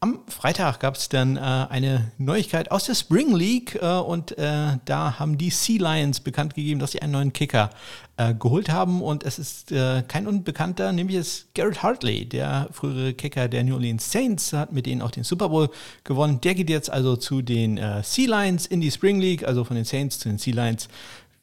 Am 0.02 0.20
Freitag 0.30 0.80
gab 0.80 0.96
es 0.96 1.10
dann 1.10 1.36
äh, 1.36 1.40
eine 1.42 2.12
Neuigkeit 2.18 2.72
aus 2.72 2.86
der 2.86 2.96
Spring 2.96 3.36
League 3.36 3.76
äh, 3.82 3.98
und 3.98 4.38
äh, 4.38 4.78
da 4.86 5.20
haben 5.20 5.38
die 5.38 5.50
Sea 5.50 5.78
Lions 5.78 6.22
bekannt 6.22 6.56
gegeben, 6.56 6.80
dass 6.80 6.94
sie 6.94 7.02
einen 7.02 7.12
neuen 7.12 7.34
Kicker 7.34 7.70
äh, 8.16 8.34
geholt 8.34 8.70
haben 8.70 9.02
und 9.02 9.24
es 9.24 9.38
ist 9.38 9.74
äh, 9.74 10.02
kein 10.08 10.26
Unbekannter, 10.26 10.94
nämlich 10.94 11.18
ist 11.18 11.54
Garrett 11.54 11.84
Hartley, 11.84 12.26
der 12.26 12.70
frühere 12.72 13.14
Kicker 13.14 13.50
der 13.50 13.66
New 13.66 13.74
Orleans 13.74 14.10
Saints, 14.10 14.54
hat 14.54 14.72
mit 14.72 14.86
denen 14.86 15.02
auch 15.02 15.12
den 15.12 15.26
Super 15.26 15.50
Bowl 15.50 15.70
gewonnen. 16.06 16.40
Der 16.40 16.56
geht 16.56 16.70
jetzt 16.70 16.90
also 16.90 17.18
zu 17.18 17.42
den 17.42 17.78
äh, 17.78 18.02
Sea 18.02 18.44
Lions 18.44 18.68
in 18.68 18.80
die 18.80 18.92
Spring 18.92 19.20
League, 19.20 19.46
also 19.46 19.66
von 19.66 19.76
den 19.76 19.86
Saints 19.86 20.20
zu 20.20 20.30
den 20.30 20.38
Sea 20.38 20.54
Lions 20.54 20.88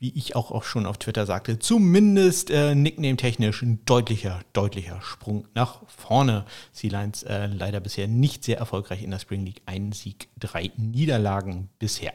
wie 0.06 0.12
ich 0.14 0.36
auch, 0.36 0.52
auch 0.52 0.62
schon 0.62 0.86
auf 0.86 0.98
Twitter 0.98 1.26
sagte, 1.26 1.58
zumindest 1.58 2.50
äh, 2.50 2.76
Nickname-technisch 2.76 3.62
ein 3.62 3.80
deutlicher, 3.86 4.38
deutlicher 4.52 5.02
Sprung 5.02 5.48
nach 5.52 5.80
vorne. 5.88 6.44
Sea 6.70 6.90
Lions 6.90 7.24
äh, 7.24 7.46
leider 7.46 7.80
bisher 7.80 8.06
nicht 8.06 8.44
sehr 8.44 8.58
erfolgreich 8.58 9.02
in 9.02 9.10
der 9.10 9.18
Spring 9.18 9.44
League. 9.44 9.62
Ein 9.66 9.90
Sieg, 9.90 10.28
drei 10.38 10.70
Niederlagen 10.76 11.70
bisher. 11.80 12.12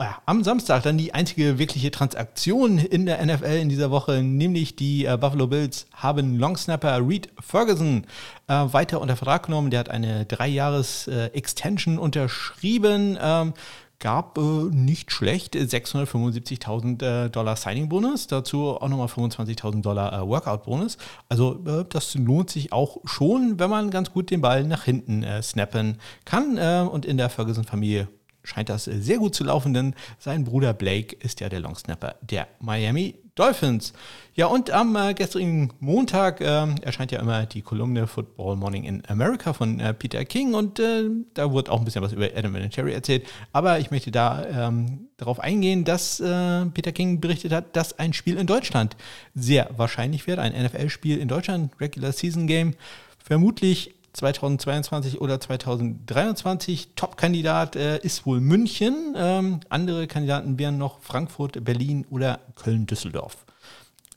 Ja, 0.00 0.22
am 0.26 0.44
Samstag 0.44 0.84
dann 0.84 0.96
die 0.96 1.12
einzige 1.12 1.58
wirkliche 1.58 1.90
Transaktion 1.90 2.78
in 2.78 3.04
der 3.04 3.26
NFL 3.26 3.56
in 3.56 3.68
dieser 3.68 3.90
Woche, 3.90 4.22
nämlich 4.22 4.76
die 4.76 5.04
äh, 5.04 5.16
Buffalo 5.20 5.48
Bills 5.48 5.86
haben 5.92 6.38
Longsnapper 6.38 7.00
Reed 7.04 7.30
Ferguson 7.40 8.06
äh, 8.46 8.52
weiter 8.52 9.00
unter 9.00 9.16
Vertrag 9.16 9.46
genommen. 9.46 9.70
Der 9.70 9.80
hat 9.80 9.88
eine 9.88 10.24
Dreijahres-Extension 10.24 11.96
äh, 11.96 12.00
unterschrieben. 12.00 13.18
Ähm, 13.20 13.54
gab 13.98 14.38
äh, 14.38 14.40
nicht 14.40 15.10
schlecht 15.12 15.54
675.000 15.54 17.02
äh, 17.02 17.30
Dollar 17.30 17.56
Signing-Bonus, 17.56 18.26
dazu 18.28 18.76
auch 18.80 18.88
nochmal 18.88 19.08
25.000 19.08 19.82
Dollar 19.82 20.12
äh, 20.12 20.26
Workout-Bonus. 20.26 20.98
Also 21.28 21.64
äh, 21.66 21.84
das 21.88 22.14
lohnt 22.14 22.50
sich 22.50 22.72
auch 22.72 22.98
schon, 23.04 23.58
wenn 23.58 23.70
man 23.70 23.90
ganz 23.90 24.12
gut 24.12 24.30
den 24.30 24.40
Ball 24.40 24.64
nach 24.64 24.84
hinten 24.84 25.22
äh, 25.22 25.42
snappen 25.42 25.98
kann. 26.24 26.58
Äh, 26.58 26.86
und 26.88 27.04
in 27.06 27.16
der 27.16 27.28
Ferguson-Familie 27.28 28.08
scheint 28.48 28.68
das 28.68 28.84
sehr 28.84 29.18
gut 29.18 29.34
zu 29.34 29.44
laufen, 29.44 29.74
denn 29.74 29.94
sein 30.18 30.44
Bruder 30.44 30.72
Blake 30.72 31.14
ist 31.20 31.40
ja 31.40 31.48
der 31.48 31.60
Longsnapper 31.60 32.16
der 32.22 32.48
Miami 32.60 33.14
Dolphins. 33.34 33.92
Ja, 34.34 34.46
und 34.46 34.70
am 34.70 34.96
äh, 34.96 35.14
gestrigen 35.14 35.72
Montag 35.78 36.40
äh, 36.40 36.66
erscheint 36.82 37.12
ja 37.12 37.20
immer 37.20 37.46
die 37.46 37.62
Kolumne 37.62 38.06
Football 38.06 38.56
Morning 38.56 38.84
in 38.84 39.02
America 39.06 39.52
von 39.52 39.78
äh, 39.78 39.94
Peter 39.94 40.24
King 40.24 40.54
und 40.54 40.80
äh, 40.80 41.04
da 41.34 41.52
wurde 41.52 41.70
auch 41.70 41.78
ein 41.78 41.84
bisschen 41.84 42.02
was 42.02 42.12
über 42.12 42.28
Adam 42.34 42.54
Vinatieri 42.54 42.92
erzählt. 42.92 43.26
Aber 43.52 43.78
ich 43.78 43.90
möchte 43.92 44.10
da 44.10 44.44
ähm, 44.46 45.08
darauf 45.18 45.38
eingehen, 45.38 45.84
dass 45.84 46.18
äh, 46.18 46.66
Peter 46.66 46.90
King 46.90 47.20
berichtet 47.20 47.52
hat, 47.52 47.76
dass 47.76 47.98
ein 47.98 48.12
Spiel 48.12 48.38
in 48.38 48.46
Deutschland 48.46 48.96
sehr 49.34 49.70
wahrscheinlich 49.76 50.26
wird. 50.26 50.40
Ein 50.40 50.52
NFL-Spiel 50.52 51.18
in 51.18 51.28
Deutschland, 51.28 51.72
Regular 51.80 52.12
Season 52.12 52.46
Game. 52.48 52.74
Vermutlich 53.18 53.94
2022 54.18 55.20
oder 55.20 55.40
2023. 55.40 56.94
Top-Kandidat 56.96 57.76
äh, 57.76 57.98
ist 57.98 58.26
wohl 58.26 58.40
München. 58.40 59.14
Ähm, 59.16 59.60
andere 59.68 60.06
Kandidaten 60.06 60.58
wären 60.58 60.78
noch 60.78 61.00
Frankfurt, 61.00 61.64
Berlin 61.64 62.06
oder 62.10 62.40
Köln-Düsseldorf. 62.56 63.46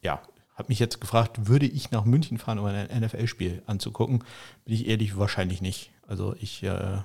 Ja, 0.01 0.22
habe 0.55 0.70
mich 0.70 0.79
jetzt 0.79 1.00
gefragt, 1.00 1.48
würde 1.48 1.65
ich 1.65 1.91
nach 1.91 2.05
München 2.05 2.38
fahren, 2.38 2.60
um 2.60 2.65
ein 2.65 2.88
NFL-Spiel 3.01 3.62
anzugucken? 3.67 4.24
Bin 4.65 4.74
ich 4.74 4.88
ehrlich, 4.88 5.17
wahrscheinlich 5.17 5.62
nicht. 5.62 5.91
Also 6.08 6.36
ich, 6.39 6.63
äh, 6.63 6.98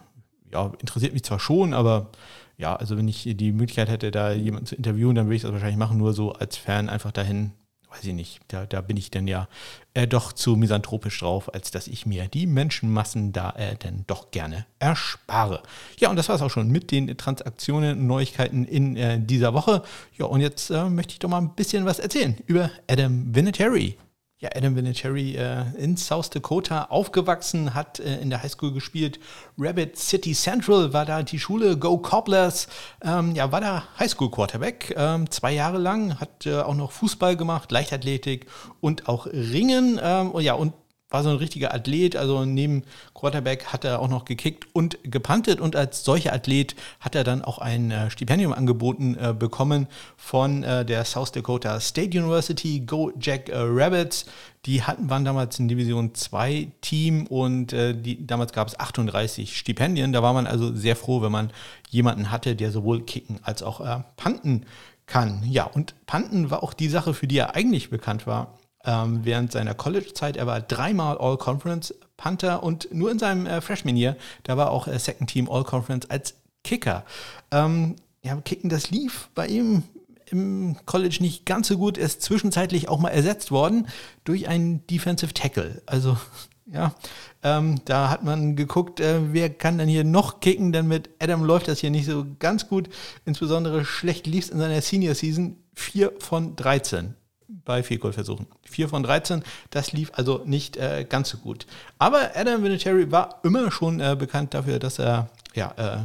ja, 0.52 0.72
interessiert 0.78 1.12
mich 1.12 1.24
zwar 1.24 1.38
schon, 1.38 1.74
aber 1.74 2.10
ja, 2.56 2.74
also 2.74 2.96
wenn 2.96 3.08
ich 3.08 3.28
die 3.34 3.52
Möglichkeit 3.52 3.88
hätte, 3.88 4.10
da 4.10 4.32
jemanden 4.32 4.66
zu 4.66 4.74
interviewen, 4.74 5.14
dann 5.14 5.26
würde 5.26 5.36
ich 5.36 5.42
das 5.42 5.52
wahrscheinlich 5.52 5.78
machen, 5.78 5.98
nur 5.98 6.12
so 6.14 6.32
als 6.32 6.56
Fan 6.56 6.88
einfach 6.88 7.12
dahin 7.12 7.52
weiß 7.96 8.04
ich 8.04 8.14
nicht, 8.14 8.40
da, 8.48 8.66
da 8.66 8.80
bin 8.80 8.96
ich 8.96 9.10
dann 9.10 9.26
ja 9.26 9.48
äh, 9.94 10.06
doch 10.06 10.32
zu 10.32 10.56
misanthropisch 10.56 11.20
drauf, 11.20 11.52
als 11.54 11.70
dass 11.70 11.88
ich 11.88 12.06
mir 12.06 12.28
die 12.28 12.46
Menschenmassen 12.46 13.32
da 13.32 13.50
äh, 13.50 13.76
dann 13.78 14.04
doch 14.06 14.30
gerne 14.30 14.66
erspare. 14.78 15.62
Ja, 15.98 16.10
und 16.10 16.16
das 16.16 16.28
war 16.28 16.36
es 16.36 16.42
auch 16.42 16.50
schon 16.50 16.68
mit 16.68 16.90
den 16.90 17.16
Transaktionen, 17.16 18.06
Neuigkeiten 18.06 18.64
in 18.64 18.96
äh, 18.96 19.18
dieser 19.20 19.54
Woche. 19.54 19.82
Ja, 20.16 20.26
und 20.26 20.40
jetzt 20.40 20.70
äh, 20.70 20.84
möchte 20.90 21.12
ich 21.12 21.18
doch 21.18 21.28
mal 21.28 21.38
ein 21.38 21.54
bisschen 21.54 21.84
was 21.84 21.98
erzählen 21.98 22.36
über 22.46 22.70
Adam 22.88 23.34
Vinatieri 23.34 23.96
ja, 24.38 24.50
Adam 24.54 24.76
Vinatieri 24.76 25.36
äh, 25.36 25.64
in 25.78 25.96
South 25.96 26.28
Dakota 26.28 26.84
aufgewachsen, 26.84 27.74
hat 27.74 28.00
äh, 28.00 28.20
in 28.20 28.28
der 28.28 28.42
Highschool 28.42 28.72
gespielt. 28.72 29.18
Rabbit 29.58 29.96
City 29.96 30.34
Central 30.34 30.92
war 30.92 31.06
da 31.06 31.22
die 31.22 31.38
Schule, 31.38 31.78
Go 31.78 31.96
Cobblers, 31.96 32.68
ähm, 33.02 33.34
ja, 33.34 33.50
war 33.50 33.62
da 33.62 33.84
Highschool 33.98 34.30
Quarterback, 34.30 34.94
ähm, 34.96 35.30
zwei 35.30 35.52
Jahre 35.52 35.78
lang, 35.78 36.20
hat 36.20 36.44
äh, 36.44 36.60
auch 36.60 36.74
noch 36.74 36.92
Fußball 36.92 37.36
gemacht, 37.36 37.72
Leichtathletik 37.72 38.46
und 38.80 39.08
auch 39.08 39.26
Ringen, 39.26 39.98
ähm, 40.02 40.32
ja, 40.40 40.52
und 40.52 40.74
war 41.08 41.22
so 41.22 41.30
ein 41.30 41.36
richtiger 41.36 41.72
Athlet, 41.72 42.16
also 42.16 42.44
neben 42.44 42.82
Quarterback 43.14 43.66
hat 43.66 43.84
er 43.84 44.00
auch 44.00 44.08
noch 44.08 44.24
gekickt 44.24 44.66
und 44.72 44.98
gepantet 45.04 45.60
und 45.60 45.76
als 45.76 46.04
solcher 46.04 46.32
Athlet 46.32 46.74
hat 46.98 47.14
er 47.14 47.22
dann 47.22 47.42
auch 47.42 47.58
ein 47.58 47.92
äh, 47.92 48.10
Stipendium 48.10 48.52
angeboten 48.52 49.16
äh, 49.16 49.32
bekommen 49.32 49.86
von 50.16 50.64
äh, 50.64 50.84
der 50.84 51.04
South 51.04 51.30
Dakota 51.30 51.78
State 51.78 52.18
University, 52.18 52.80
Go 52.80 53.12
Jack 53.20 53.48
äh, 53.48 53.56
Rabbits. 53.56 54.26
Die 54.64 54.82
hatten, 54.82 55.08
waren 55.08 55.24
damals 55.24 55.60
ein 55.60 55.68
Division 55.68 56.12
2 56.12 56.72
Team 56.80 57.28
und 57.28 57.72
äh, 57.72 57.94
die, 57.94 58.26
damals 58.26 58.52
gab 58.52 58.66
es 58.66 58.78
38 58.78 59.56
Stipendien. 59.56 60.12
Da 60.12 60.24
war 60.24 60.32
man 60.32 60.48
also 60.48 60.74
sehr 60.74 60.96
froh, 60.96 61.22
wenn 61.22 61.30
man 61.30 61.52
jemanden 61.88 62.32
hatte, 62.32 62.56
der 62.56 62.72
sowohl 62.72 63.02
kicken 63.02 63.38
als 63.44 63.62
auch 63.62 63.80
äh, 63.80 64.02
panten 64.16 64.66
kann. 65.06 65.44
Ja, 65.44 65.64
und 65.64 65.94
panten 66.06 66.50
war 66.50 66.64
auch 66.64 66.74
die 66.74 66.88
Sache, 66.88 67.14
für 67.14 67.28
die 67.28 67.38
er 67.38 67.54
eigentlich 67.54 67.90
bekannt 67.90 68.26
war 68.26 68.58
ähm, 68.86 69.20
während 69.24 69.52
seiner 69.52 69.74
College-Zeit. 69.74 70.36
Er 70.36 70.46
war 70.46 70.60
dreimal 70.60 71.18
All-Conference 71.18 71.94
Panther 72.16 72.62
und 72.62 72.92
nur 72.94 73.10
in 73.10 73.18
seinem 73.18 73.46
äh, 73.46 73.60
Freshman-Year, 73.60 74.16
da 74.44 74.56
war 74.56 74.70
auch 74.70 74.88
äh, 74.88 74.98
Second 74.98 75.28
Team 75.28 75.50
All-Conference 75.50 76.08
als 76.08 76.34
Kicker. 76.64 77.04
Ähm, 77.50 77.96
ja, 78.22 78.36
Kicken, 78.36 78.70
das 78.70 78.90
lief 78.90 79.28
bei 79.34 79.46
ihm 79.46 79.82
im 80.30 80.76
College 80.86 81.18
nicht 81.20 81.46
ganz 81.46 81.68
so 81.68 81.78
gut. 81.78 81.98
Er 81.98 82.06
ist 82.06 82.22
zwischenzeitlich 82.22 82.88
auch 82.88 82.98
mal 82.98 83.10
ersetzt 83.10 83.50
worden 83.50 83.86
durch 84.24 84.48
einen 84.48 84.86
Defensive 84.86 85.34
Tackle. 85.34 85.82
Also 85.86 86.16
ja, 86.66 86.94
ähm, 87.42 87.80
da 87.84 88.10
hat 88.10 88.24
man 88.24 88.56
geguckt, 88.56 89.00
äh, 89.00 89.32
wer 89.32 89.50
kann 89.50 89.78
denn 89.78 89.88
hier 89.88 90.04
noch 90.04 90.40
kicken, 90.40 90.72
denn 90.72 90.88
mit 90.88 91.10
Adam 91.20 91.44
läuft 91.44 91.68
das 91.68 91.80
hier 91.80 91.90
nicht 91.90 92.06
so 92.06 92.26
ganz 92.38 92.68
gut. 92.68 92.88
Insbesondere 93.24 93.84
schlecht 93.84 94.26
lief 94.26 94.46
es 94.46 94.50
in 94.50 94.58
seiner 94.58 94.80
Senior 94.80 95.14
Season. 95.14 95.56
4 95.78 96.14
von 96.20 96.56
13 96.56 97.14
bei 97.48 97.82
Field-Goal-Versuchen. 97.82 98.46
4 98.64 98.88
von 98.88 99.02
13, 99.02 99.42
das 99.70 99.92
lief 99.92 100.10
also 100.14 100.42
nicht 100.44 100.76
äh, 100.76 101.06
ganz 101.08 101.30
so 101.30 101.38
gut. 101.38 101.66
Aber 101.98 102.30
Adam 102.34 102.62
Vinatieri 102.62 103.10
war 103.10 103.40
immer 103.42 103.70
schon 103.70 104.00
äh, 104.00 104.16
bekannt 104.18 104.54
dafür, 104.54 104.78
dass 104.78 104.98
er 104.98 105.28
ja, 105.56 105.72
äh, 105.76 105.98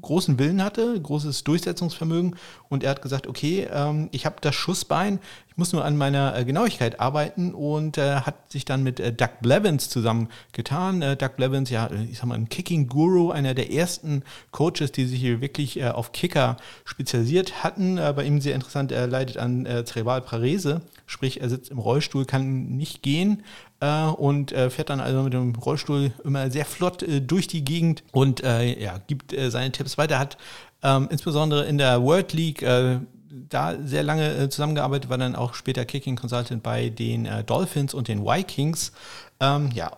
großen 0.00 0.38
Willen 0.38 0.62
hatte, 0.62 1.00
großes 1.00 1.44
Durchsetzungsvermögen 1.44 2.36
und 2.68 2.84
er 2.84 2.90
hat 2.90 3.02
gesagt, 3.02 3.26
okay, 3.26 3.68
ähm, 3.72 4.08
ich 4.12 4.26
habe 4.26 4.36
das 4.40 4.54
Schussbein, 4.54 5.18
ich 5.48 5.58
muss 5.58 5.72
nur 5.72 5.84
an 5.84 5.98
meiner 5.98 6.34
äh, 6.34 6.44
Genauigkeit 6.44 6.98
arbeiten 6.98 7.52
und 7.52 7.98
äh, 7.98 8.20
hat 8.20 8.50
sich 8.50 8.64
dann 8.64 8.82
mit 8.82 9.00
äh, 9.00 9.12
Doug 9.12 9.28
Blevins 9.42 9.90
zusammengetan. 9.90 11.02
Äh, 11.02 11.16
Doug 11.16 11.36
Blevins, 11.36 11.68
ja, 11.68 11.90
ich 12.10 12.18
sag 12.18 12.26
mal, 12.26 12.36
ein 12.36 12.48
Kicking-Guru, 12.48 13.30
einer 13.30 13.52
der 13.52 13.70
ersten 13.70 14.22
Coaches, 14.50 14.92
die 14.92 15.04
sich 15.04 15.20
hier 15.20 15.42
wirklich 15.42 15.78
äh, 15.78 15.88
auf 15.90 16.12
Kicker 16.12 16.56
spezialisiert 16.84 17.62
hatten. 17.62 17.96
Bei 17.96 18.24
ihm 18.24 18.40
sehr 18.40 18.54
interessant, 18.54 18.92
er 18.92 19.06
leidet 19.06 19.36
an 19.36 19.66
Zerebralparese, 19.84 20.80
sprich, 21.06 21.40
er 21.40 21.48
sitzt 21.48 21.70
im 21.70 21.78
Rollstuhl, 21.78 22.24
kann 22.24 22.76
nicht 22.76 23.02
gehen, 23.02 23.42
äh, 23.82 24.04
und 24.04 24.52
äh, 24.52 24.70
fährt 24.70 24.90
dann 24.90 25.00
also 25.00 25.22
mit 25.24 25.32
dem 25.32 25.54
Rollstuhl 25.56 26.12
immer 26.24 26.50
sehr 26.50 26.64
flott 26.64 27.02
äh, 27.02 27.20
durch 27.20 27.48
die 27.48 27.64
Gegend 27.64 28.04
und 28.12 28.42
äh, 28.42 28.80
ja, 28.80 29.00
gibt 29.08 29.32
äh, 29.32 29.50
seine 29.50 29.72
Tipps 29.72 29.98
weiter. 29.98 30.18
Hat 30.20 30.38
ähm, 30.82 31.08
insbesondere 31.10 31.64
in 31.66 31.78
der 31.78 32.00
World 32.02 32.32
League 32.32 32.62
äh, 32.62 33.00
da 33.48 33.74
sehr 33.84 34.04
lange 34.04 34.48
zusammengearbeitet, 34.50 35.10
war 35.10 35.18
dann 35.18 35.34
auch 35.34 35.54
später 35.54 35.84
Kicking 35.84 36.16
Consultant 36.16 36.62
bei 36.62 36.90
den 36.90 37.26
Dolphins 37.46 37.94
und 37.94 38.08
den 38.08 38.24
Vikings. 38.24 38.92
Ähm, 39.40 39.70
ja, 39.74 39.90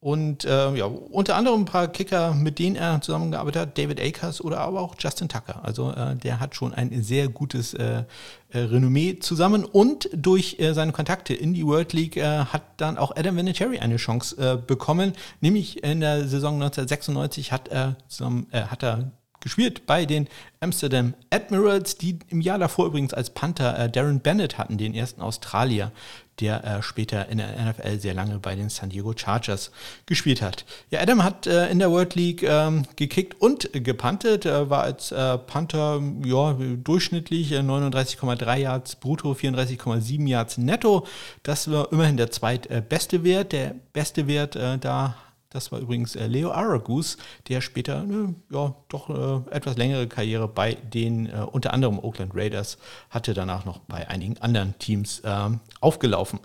und 0.00 0.44
äh, 0.44 0.76
ja, 0.76 0.84
unter 0.84 1.34
anderem 1.34 1.62
ein 1.62 1.64
paar 1.64 1.88
Kicker, 1.88 2.32
mit 2.32 2.60
denen 2.60 2.76
er 2.76 3.00
zusammengearbeitet 3.00 3.62
hat, 3.62 3.78
David 3.78 4.00
Akers 4.00 4.40
oder 4.40 4.60
aber 4.60 4.80
auch 4.80 4.94
Justin 4.96 5.28
Tucker. 5.28 5.64
Also 5.64 5.90
äh, 5.90 6.14
der 6.14 6.38
hat 6.38 6.54
schon 6.54 6.72
ein 6.72 7.02
sehr 7.02 7.28
gutes 7.28 7.74
äh, 7.74 8.04
äh 8.50 8.58
Renommee 8.58 9.18
zusammen 9.18 9.64
und 9.64 10.08
durch 10.12 10.60
äh, 10.60 10.72
seine 10.72 10.92
Kontakte 10.92 11.34
in 11.34 11.52
die 11.52 11.66
World 11.66 11.92
League 11.94 12.16
äh, 12.16 12.44
hat 12.44 12.62
dann 12.76 12.96
auch 12.96 13.16
Adam 13.16 13.36
Vinatieri 13.36 13.80
eine 13.80 13.96
Chance 13.96 14.62
bekommen. 14.66 15.14
Nämlich 15.40 15.82
in 15.82 16.00
der 16.00 16.28
Saison 16.28 16.54
1996 16.54 17.50
hat 17.50 17.66
er, 17.68 17.96
zusammen, 18.06 18.46
hat 18.52 18.84
er 18.84 19.10
gespielt 19.40 19.86
bei 19.86 20.04
den 20.04 20.28
Amsterdam 20.60 21.14
Admirals, 21.30 21.96
die 21.96 22.18
im 22.28 22.40
Jahr 22.40 22.58
davor 22.58 22.86
übrigens 22.86 23.14
als 23.14 23.30
Panther 23.30 23.88
Darren 23.88 24.20
Bennett 24.20 24.58
hatten, 24.58 24.78
den 24.78 24.94
ersten 24.94 25.22
Australier, 25.22 25.92
der 26.40 26.64
äh, 26.64 26.82
später 26.82 27.28
in 27.28 27.38
der 27.38 27.48
NFL 27.50 27.98
sehr 27.98 28.14
lange 28.14 28.38
bei 28.38 28.54
den 28.54 28.68
San 28.68 28.90
Diego 28.90 29.12
Chargers 29.16 29.70
gespielt 30.06 30.42
hat. 30.42 30.64
Ja, 30.90 31.00
Adam 31.00 31.24
hat 31.24 31.46
äh, 31.46 31.68
in 31.68 31.78
der 31.78 31.90
World 31.90 32.14
League 32.14 32.42
ähm, 32.42 32.84
gekickt 32.96 33.40
und 33.40 33.70
gepantet, 33.72 34.46
äh, 34.46 34.70
war 34.70 34.82
als 34.82 35.12
äh, 35.12 35.38
Panther 35.38 36.00
ja, 36.24 36.56
durchschnittlich 36.82 37.52
39,3 37.52 38.56
äh, 38.56 38.62
Yards 38.62 38.96
brutto, 38.96 39.32
34,7 39.32 40.28
Yards 40.28 40.58
netto. 40.58 41.06
Das 41.42 41.70
war 41.70 41.92
immerhin 41.92 42.16
der 42.16 42.30
zweitbeste 42.30 43.24
Wert. 43.24 43.52
Der 43.52 43.74
beste 43.92 44.26
Wert 44.26 44.56
äh, 44.56 44.78
da 44.78 45.16
das 45.50 45.72
war 45.72 45.80
übrigens 45.80 46.14
äh, 46.14 46.26
Leo 46.26 46.50
Aragus, 46.50 47.16
der 47.48 47.60
später 47.60 48.02
eine 48.02 48.34
ja, 48.50 48.74
doch 48.88 49.08
äh, 49.08 49.50
etwas 49.50 49.76
längere 49.76 50.06
Karriere 50.06 50.46
bei 50.46 50.74
den 50.74 51.26
äh, 51.26 51.46
unter 51.50 51.72
anderem 51.72 51.98
Oakland 51.98 52.32
Raiders 52.34 52.78
hatte, 53.10 53.32
danach 53.32 53.64
noch 53.64 53.78
bei 53.78 54.08
einigen 54.08 54.38
anderen 54.38 54.78
Teams 54.78 55.22
ähm, 55.24 55.60
aufgelaufen. 55.80 56.40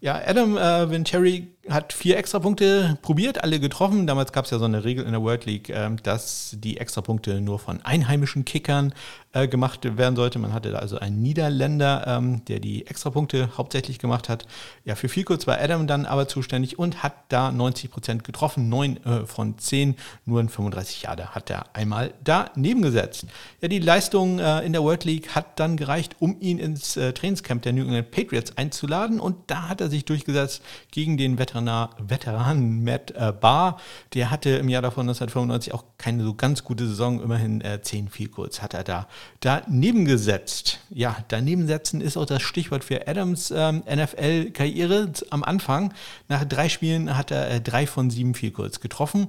Ja, 0.00 0.20
Adam 0.26 0.56
äh, 0.58 0.90
Vincherry 0.90 1.48
hat 1.68 1.92
vier 1.92 2.16
Extrapunkte 2.16 2.98
probiert, 3.02 3.42
alle 3.42 3.58
getroffen. 3.58 4.06
Damals 4.06 4.32
gab 4.32 4.44
es 4.44 4.50
ja 4.50 4.58
so 4.58 4.64
eine 4.64 4.84
Regel 4.84 5.04
in 5.04 5.12
der 5.12 5.22
World 5.22 5.46
League, 5.46 5.68
äh, 5.68 5.90
dass 6.02 6.56
die 6.58 6.76
Extrapunkte 6.76 7.40
nur 7.40 7.58
von 7.58 7.80
einheimischen 7.84 8.44
Kickern 8.44 8.92
äh, 9.32 9.48
gemacht 9.48 9.80
werden 9.98 10.16
sollte. 10.16 10.38
Man 10.38 10.52
hatte 10.52 10.70
da 10.70 10.78
also 10.78 10.98
einen 10.98 11.22
Niederländer, 11.22 12.04
ähm, 12.06 12.44
der 12.46 12.60
die 12.60 12.86
Extrapunkte 12.86 13.50
hauptsächlich 13.56 13.98
gemacht 13.98 14.28
hat. 14.28 14.46
Ja, 14.84 14.94
für 14.94 15.08
viel 15.08 15.24
kurz 15.24 15.46
war 15.46 15.60
Adam 15.60 15.86
dann 15.86 16.06
aber 16.06 16.28
zuständig 16.28 16.78
und 16.78 17.02
hat 17.02 17.14
da 17.28 17.50
90 17.50 17.90
Prozent 17.90 18.24
getroffen, 18.24 18.68
neun 18.68 19.02
äh, 19.04 19.26
von 19.26 19.58
zehn, 19.58 19.96
nur 20.24 20.40
in 20.40 20.48
35 20.48 21.02
Jahre 21.02 21.34
hat 21.34 21.50
er 21.50 21.74
einmal 21.74 22.14
daneben 22.22 22.82
gesetzt. 22.82 23.26
Ja, 23.60 23.68
die 23.68 23.78
Leistung 23.78 24.38
äh, 24.38 24.60
in 24.64 24.72
der 24.72 24.82
World 24.82 25.04
League 25.04 25.34
hat 25.34 25.58
dann 25.58 25.76
gereicht, 25.76 26.16
um 26.20 26.36
ihn 26.40 26.58
ins 26.58 26.96
äh, 26.96 27.12
Trainingscamp 27.12 27.62
der 27.62 27.72
New 27.72 27.82
England 27.82 28.10
Patriots 28.10 28.56
einzuladen 28.56 29.20
und 29.20 29.36
da 29.48 29.68
hat 29.68 29.80
er 29.80 29.85
sich 29.88 30.04
durchgesetzt 30.04 30.62
gegen 30.90 31.16
den 31.16 31.38
Veteran 31.38 31.56
Veteran, 31.66 31.88
Veteran 31.98 32.84
Matt 32.84 33.12
äh, 33.12 33.32
Barr. 33.32 33.78
Der 34.14 34.30
hatte 34.30 34.50
im 34.50 34.68
Jahr 34.68 34.82
davon 34.82 35.08
1995 35.08 35.74
auch 35.74 35.84
keine 35.98 36.22
so 36.22 36.34
ganz 36.34 36.64
gute 36.64 36.86
Saison, 36.86 37.22
immerhin 37.22 37.60
äh, 37.60 37.80
10 37.80 38.08
viel 38.08 38.28
kurz 38.28 38.62
hat 38.62 38.74
er 38.74 38.84
da 38.84 39.08
daneben 39.40 40.04
gesetzt. 40.04 40.80
Ja, 40.90 41.16
daneben 41.28 41.66
setzen 41.66 42.00
ist 42.00 42.16
auch 42.16 42.26
das 42.26 42.42
Stichwort 42.42 42.84
für 42.84 43.06
Adams 43.08 43.52
ähm, 43.54 43.82
NFL-Karriere 43.88 45.12
am 45.30 45.42
Anfang. 45.42 45.92
Nach 46.28 46.44
drei 46.44 46.68
Spielen 46.68 47.16
hat 47.16 47.30
er 47.30 47.50
äh, 47.50 47.60
drei 47.60 47.86
von 47.86 48.10
sieben 48.10 48.34
kurz 48.52 48.80
getroffen 48.80 49.28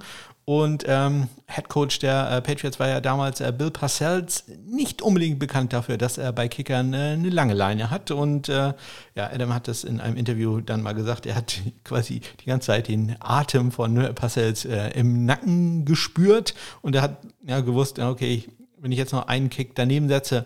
und 0.49 0.85
ähm, 0.87 1.27
Head 1.47 1.67
Coach 1.67 1.99
der 1.99 2.31
äh, 2.31 2.41
Patriots 2.41 2.79
war 2.79 2.87
ja 2.87 3.01
damals 3.01 3.41
äh, 3.41 3.51
Bill 3.51 3.69
Parcells, 3.69 4.45
nicht 4.65 5.01
unbedingt 5.01 5.39
bekannt 5.39 5.73
dafür, 5.73 5.97
dass 5.97 6.17
er 6.17 6.31
bei 6.31 6.47
Kickern 6.47 6.93
äh, 6.93 7.15
eine 7.17 7.29
lange 7.29 7.53
Leine 7.53 7.91
hat. 7.91 8.11
Und 8.11 8.47
äh, 8.47 8.73
ja, 9.13 9.29
Adam 9.29 9.53
hat 9.53 9.67
das 9.67 9.83
in 9.83 9.99
einem 9.99 10.15
Interview 10.15 10.61
dann 10.61 10.81
mal 10.81 10.93
gesagt, 10.93 11.25
er 11.25 11.35
hat 11.35 11.59
quasi 11.83 12.21
die 12.39 12.45
ganze 12.45 12.67
Zeit 12.67 12.87
den 12.87 13.17
Atem 13.19 13.73
von 13.73 13.97
äh, 13.97 14.13
Parcells 14.13 14.63
äh, 14.63 14.91
im 14.91 15.25
Nacken 15.25 15.83
gespürt 15.83 16.53
und 16.81 16.95
er 16.95 17.01
hat 17.01 17.17
ja 17.45 17.59
gewusst, 17.59 17.99
okay, 17.99 18.45
wenn 18.77 18.93
ich 18.93 18.97
jetzt 18.97 19.11
noch 19.11 19.27
einen 19.27 19.49
Kick 19.49 19.75
daneben 19.75 20.07
setze, 20.07 20.45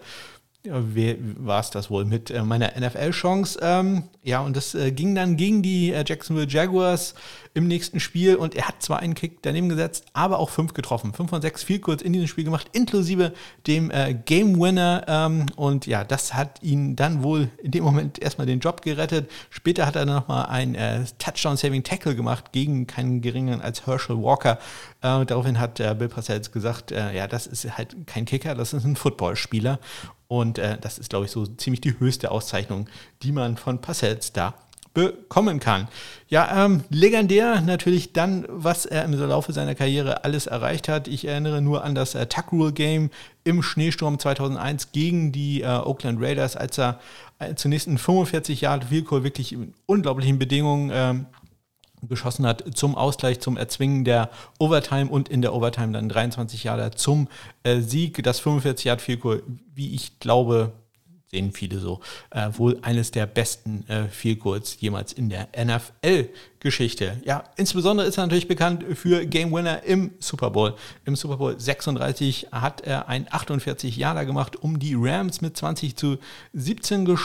war 0.64 1.60
es 1.60 1.72
das 1.72 1.90
wohl 1.90 2.06
mit 2.06 2.30
äh, 2.30 2.44
meiner 2.44 2.74
NFL-Chance. 2.80 3.60
Ähm, 3.64 4.04
ja, 4.22 4.42
und 4.42 4.56
das 4.56 4.76
äh, 4.76 4.92
ging 4.92 5.16
dann 5.16 5.36
gegen 5.36 5.64
die 5.64 5.92
äh, 5.92 6.04
Jacksonville 6.06 6.48
Jaguars 6.48 7.16
im 7.56 7.68
nächsten 7.68 8.00
Spiel 8.00 8.36
und 8.36 8.54
er 8.54 8.68
hat 8.68 8.82
zwar 8.82 9.00
einen 9.00 9.16
Kick 9.16 9.42
daneben 9.42 9.70
gesetzt, 9.70 10.06
aber 10.14 10.38
auch 10.38 10.52
fünf 10.52 10.74
getroffen. 10.74 11.14
Fünf 11.14 11.32
von 11.32 11.42
sechs 11.42 11.64
viel 11.64 11.80
kurz 11.80 12.04
in 12.04 12.14
diesem 12.14 12.28
Spiel 12.28 12.44
gemacht, 12.44 12.68
inklusive 12.74 13.34
dem 13.66 13.90
äh, 13.90 14.14
Game 14.14 14.60
Winner. 14.60 15.04
Ähm, 15.08 15.48
und 15.56 15.88
ja, 15.88 16.04
das 16.04 16.36
hat 16.36 16.62
ihn 16.62 16.96
dann 16.96 17.24
wohl 17.24 17.50
in 17.64 17.72
dem 17.72 17.84
Moment 17.84 18.22
erstmal 18.22 18.46
den 18.46 18.60
Job 18.60 18.84
gerettet. 18.84 19.32
Später 19.50 19.88
hat 19.88 19.96
er 19.96 20.06
dann 20.06 20.16
nochmal 20.16 20.46
ein 20.46 20.76
äh, 20.76 21.06
Touchdown-Saving 21.18 21.84
Tackle 21.84 22.16
gemacht 22.16 22.52
gegen 22.52 22.86
keinen 22.86 23.22
geringeren 23.22 23.62
als 23.62 23.88
Herschel 23.88 24.22
Walker. 24.22 24.60
Äh, 25.02 25.26
daraufhin 25.26 25.60
hat 25.60 25.76
Bill 25.76 26.10
Parcells 26.10 26.52
gesagt, 26.52 26.92
ja, 26.92 27.28
das 27.28 27.48
ist 27.48 27.78
halt 27.78 27.96
kein 28.06 28.26
Kicker, 28.26 28.54
das 28.54 28.74
ist 28.74 28.84
ein 28.84 28.96
Footballspieler. 28.96 29.80
Und 30.32 30.60
äh, 30.60 30.78
das 30.80 30.98
ist, 30.98 31.10
glaube 31.10 31.26
ich, 31.26 31.32
so 31.32 31.46
ziemlich 31.46 31.82
die 31.82 32.00
höchste 32.00 32.32
Auszeichnung, 32.32 32.88
die 33.22 33.34
man 33.34 33.58
von 33.58 33.82
Parcells 33.82 34.32
da 34.32 34.54
bekommen 34.94 35.60
kann. 35.60 35.90
Ja, 36.30 36.64
ähm, 36.64 36.86
legendär 36.90 37.60
natürlich 37.60 38.14
dann, 38.14 38.46
was 38.48 38.86
er 38.86 39.04
im 39.04 39.12
Laufe 39.12 39.52
seiner 39.52 39.76
Karriere 39.76 40.24
alles 40.24 40.48
erreicht 40.48 40.88
hat. 40.88 41.10
Ich 41.10 41.28
erinnere 41.28 41.62
nur 41.62 41.84
an 41.84 41.96
das 41.96 42.16
äh, 42.16 42.28
Tuck 42.28 42.54
Rule 42.54 42.72
Game 42.72 43.10
im 43.44 43.62
Schneesturm 43.62 44.20
2001 44.20 44.94
gegen 44.94 45.34
die 45.34 45.64
äh, 45.64 45.66
Oakland 45.66 46.22
Raiders, 46.22 46.56
als 46.56 46.78
er 46.78 47.02
äh, 47.40 47.56
zunächst 47.56 47.88
in 47.88 47.98
45 47.98 48.62
Jahren 48.62 48.84
Vielkohl 48.84 49.26
wirklich 49.26 49.52
in 49.52 49.74
unglaublichen 49.86 50.40
Bedingungen 50.40 50.92
ähm, 50.94 51.26
geschossen 52.08 52.46
hat 52.46 52.64
zum 52.76 52.96
Ausgleich, 52.96 53.40
zum 53.40 53.58
Erzwingen 53.58 54.04
der 54.04 54.30
Overtime 54.60 55.10
und 55.10 55.30
in 55.30 55.42
der 55.42 55.54
Overtime 55.54 55.94
dann 55.94 56.10
23 56.10 56.64
Jahre 56.64 56.92
zum 56.92 57.28
äh, 57.64 57.80
Sieg. 57.80 58.24
Das 58.24 58.40
45 58.40 58.86
Yard 58.86 59.02
Field 59.02 59.22
Goal, 59.22 59.44
wie 59.74 59.94
ich 59.94 60.20
glaube, 60.20 60.74
sehen 61.32 61.54
viele 61.54 61.80
so, 61.80 62.02
äh, 62.32 62.50
wohl 62.58 62.78
eines 62.82 63.12
der 63.12 63.26
besten 63.26 63.86
äh, 63.88 64.36
Goals 64.36 64.76
jemals 64.82 65.14
in 65.14 65.30
der 65.30 65.48
NFL-Geschichte. 65.58 67.22
Ja, 67.24 67.46
insbesondere 67.56 68.06
ist 68.06 68.18
er 68.18 68.26
natürlich 68.26 68.50
bekannt 68.50 68.84
für 68.96 69.26
Game 69.26 69.54
Winner 69.54 69.82
im 69.84 70.12
Super 70.20 70.50
Bowl. 70.52 70.76
Im 71.06 71.16
Super 71.16 71.38
Bowl 71.38 71.58
36 71.58 72.48
hat 72.52 72.82
er 72.82 73.08
ein 73.08 73.28
48 73.32 73.96
Jahre 73.96 74.26
gemacht, 74.26 74.58
um 74.58 74.78
die 74.78 74.94
Rams 74.98 75.40
mit 75.40 75.56
20 75.56 75.96
zu 75.96 76.18
17 76.52 77.18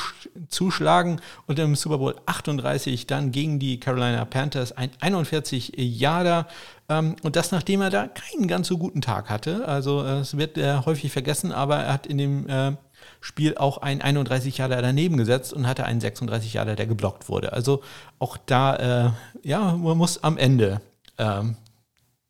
zu 0.48 0.70
schlagen 0.70 1.20
und 1.48 1.58
im 1.58 1.74
Super 1.74 1.98
Bowl 1.98 2.14
38 2.26 3.08
dann 3.08 3.32
gegen 3.32 3.58
die 3.58 3.80
Carolina 3.80 4.24
Panthers 4.24 4.70
ein 4.70 4.90
41 5.00 5.72
Jahre. 5.76 6.46
Ähm, 6.88 7.16
und 7.24 7.34
das, 7.34 7.50
nachdem 7.50 7.80
er 7.80 7.90
da 7.90 8.06
keinen 8.06 8.46
ganz 8.46 8.68
so 8.68 8.78
guten 8.78 9.00
Tag 9.02 9.30
hatte. 9.30 9.66
Also 9.66 10.04
es 10.04 10.36
wird 10.36 10.58
äh, 10.58 10.76
häufig 10.84 11.10
vergessen, 11.10 11.50
aber 11.50 11.78
er 11.78 11.92
hat 11.92 12.06
in 12.06 12.18
dem 12.18 12.48
äh, 12.48 12.76
Spiel 13.20 13.56
auch 13.56 13.78
ein 13.78 14.02
31 14.02 14.58
Jahre 14.58 14.80
daneben 14.80 15.16
gesetzt 15.16 15.52
und 15.52 15.66
hatte 15.66 15.84
einen 15.84 16.00
36 16.00 16.54
Jahre, 16.54 16.76
der 16.76 16.86
geblockt 16.86 17.28
wurde. 17.28 17.52
Also 17.52 17.82
auch 18.18 18.36
da, 18.36 18.76
äh, 19.06 19.10
ja, 19.42 19.76
man 19.76 19.98
muss 19.98 20.22
am 20.22 20.38
Ende 20.38 20.80
ähm, 21.18 21.56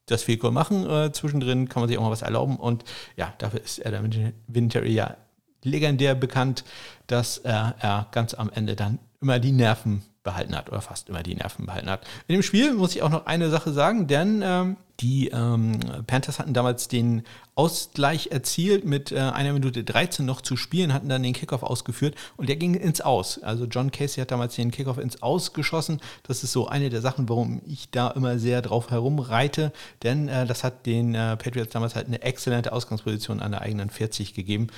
das 0.06 0.26
Goal 0.26 0.52
machen. 0.52 0.88
Äh, 0.88 1.12
zwischendrin 1.12 1.68
kann 1.68 1.83
man 1.83 1.88
sich 1.88 1.99
auch 1.99 2.02
mal 2.02 2.11
was 2.11 2.23
erlauben. 2.23 2.56
Und 2.56 2.85
ja, 3.16 3.35
dafür 3.38 3.61
ist 3.61 3.85
Adam 3.85 4.11
Vinatieri 4.47 4.92
ja 4.92 5.16
legendär 5.62 6.14
bekannt, 6.14 6.64
dass 7.06 7.38
äh, 7.38 7.50
er 7.50 8.06
ganz 8.12 8.35
am 8.35 8.50
Ende 8.50 8.76
dann 8.76 8.99
immer 9.20 9.38
die 9.38 9.52
Nerven 9.52 10.02
behalten 10.26 10.56
hat 10.56 10.68
oder 10.68 10.82
fast 10.82 11.08
immer 11.08 11.23
die 11.23 11.37
Nerven 11.37 11.66
behalten 11.66 11.88
hat. 11.88 12.04
In 12.26 12.35
dem 12.35 12.42
Spiel 12.42 12.75
muss 12.75 12.94
ich 12.94 13.02
auch 13.02 13.11
noch 13.11 13.26
eine 13.26 13.49
Sache 13.49 13.73
sagen, 13.73 14.08
denn 14.08 14.42
ähm, 14.44 14.76
die 15.00 15.28
ähm, 15.28 15.78
Panthers 16.06 16.38
hatten 16.38 16.52
damals 16.52 16.88
den 16.88 17.23
Ausgleich 17.54 18.28
erzielt 18.32 18.85
mit 18.85 19.12
äh, 19.12 19.18
einer 19.18 19.52
Minute 19.52 19.85
13 19.85 20.26
noch 20.26 20.40
zu 20.40 20.56
spielen, 20.56 20.92
hatten 20.92 21.08
dann 21.08 21.23
den 21.23 21.32
Kickoff 21.32 21.62
ausgeführt 21.62 22.16
und 22.37 22.49
der 22.49 22.56
ging 22.56 22.75
ins 22.75 23.00
Aus. 23.00 23.42
Also 23.42 23.66
John 23.66 23.90
Casey 23.90 24.20
hat 24.20 24.30
damals 24.30 24.56
den 24.56 24.70
Kickoff 24.70 24.99
ins 24.99 25.23
Aus 25.23 25.52
geschossen. 25.52 26.00
Das 26.25 26.42
ist 26.42 26.52
so 26.52 26.66
eine 26.66 26.90
der 26.90 27.02
Sachen, 27.02 27.28
warum 27.28 27.62
ich 27.66 27.90
da 27.90 28.11
immer 28.11 28.38
sehr 28.38 28.62
drauf 28.62 28.90
herumreite, 28.90 29.73
denn 30.02 30.28
äh, 30.28 30.44
das 30.44 30.64
hat 30.64 30.87
den 30.87 31.14
äh, 31.14 31.37
Patriots 31.37 31.73
damals 31.73 31.94
halt 31.94 32.08
eine 32.08 32.23
exzellente 32.23 32.73
Ausgangsposition 32.73 33.40
an 33.40 33.52
der 33.52 33.62
eigenen 33.62 33.90
40 33.90 34.35
gegeben. 34.35 34.68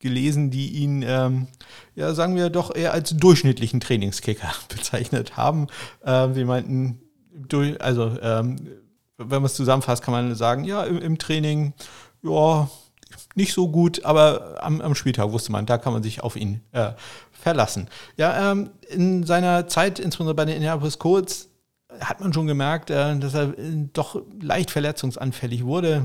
gelesen, 0.00 0.50
die 0.50 0.70
ihn, 0.70 1.04
ähm, 1.06 1.46
ja, 1.94 2.12
sagen 2.14 2.34
wir 2.34 2.50
doch 2.50 2.74
eher 2.74 2.92
als 2.92 3.10
durchschnittlichen 3.10 3.80
Trainingskicker 3.80 4.52
bezeichnet 4.68 5.36
haben. 5.36 5.68
Ähm, 6.04 6.34
sie 6.34 6.44
meinten, 6.44 7.00
durch, 7.32 7.80
also 7.80 8.18
ähm, 8.20 8.56
wenn 9.20 9.42
man 9.42 9.46
es 9.46 9.54
zusammenfasst, 9.54 10.02
kann 10.02 10.12
man 10.12 10.34
sagen, 10.34 10.64
ja, 10.64 10.82
im, 10.84 10.98
im, 10.98 11.18
Training, 11.18 11.74
ja, 12.22 12.68
nicht 13.34 13.52
so 13.52 13.68
gut, 13.68 14.04
aber 14.04 14.58
am, 14.60 14.80
am, 14.80 14.94
Spieltag 14.94 15.30
wusste 15.30 15.52
man, 15.52 15.66
da 15.66 15.78
kann 15.78 15.92
man 15.92 16.02
sich 16.02 16.22
auf 16.22 16.36
ihn 16.36 16.60
äh, 16.72 16.92
verlassen. 17.32 17.88
Ja, 18.16 18.52
ähm, 18.52 18.70
in 18.88 19.24
seiner 19.24 19.68
Zeit, 19.68 19.98
insbesondere 19.98 20.34
bei 20.34 20.44
den 20.44 20.56
Indianapolis 20.56 20.98
Colts, 20.98 21.49
hat 21.98 22.20
man 22.20 22.32
schon 22.32 22.46
gemerkt, 22.46 22.90
äh, 22.90 23.18
dass 23.18 23.34
er 23.34 23.58
äh, 23.58 23.88
doch 23.92 24.22
leicht 24.40 24.70
verletzungsanfällig 24.70 25.64
wurde 25.64 26.04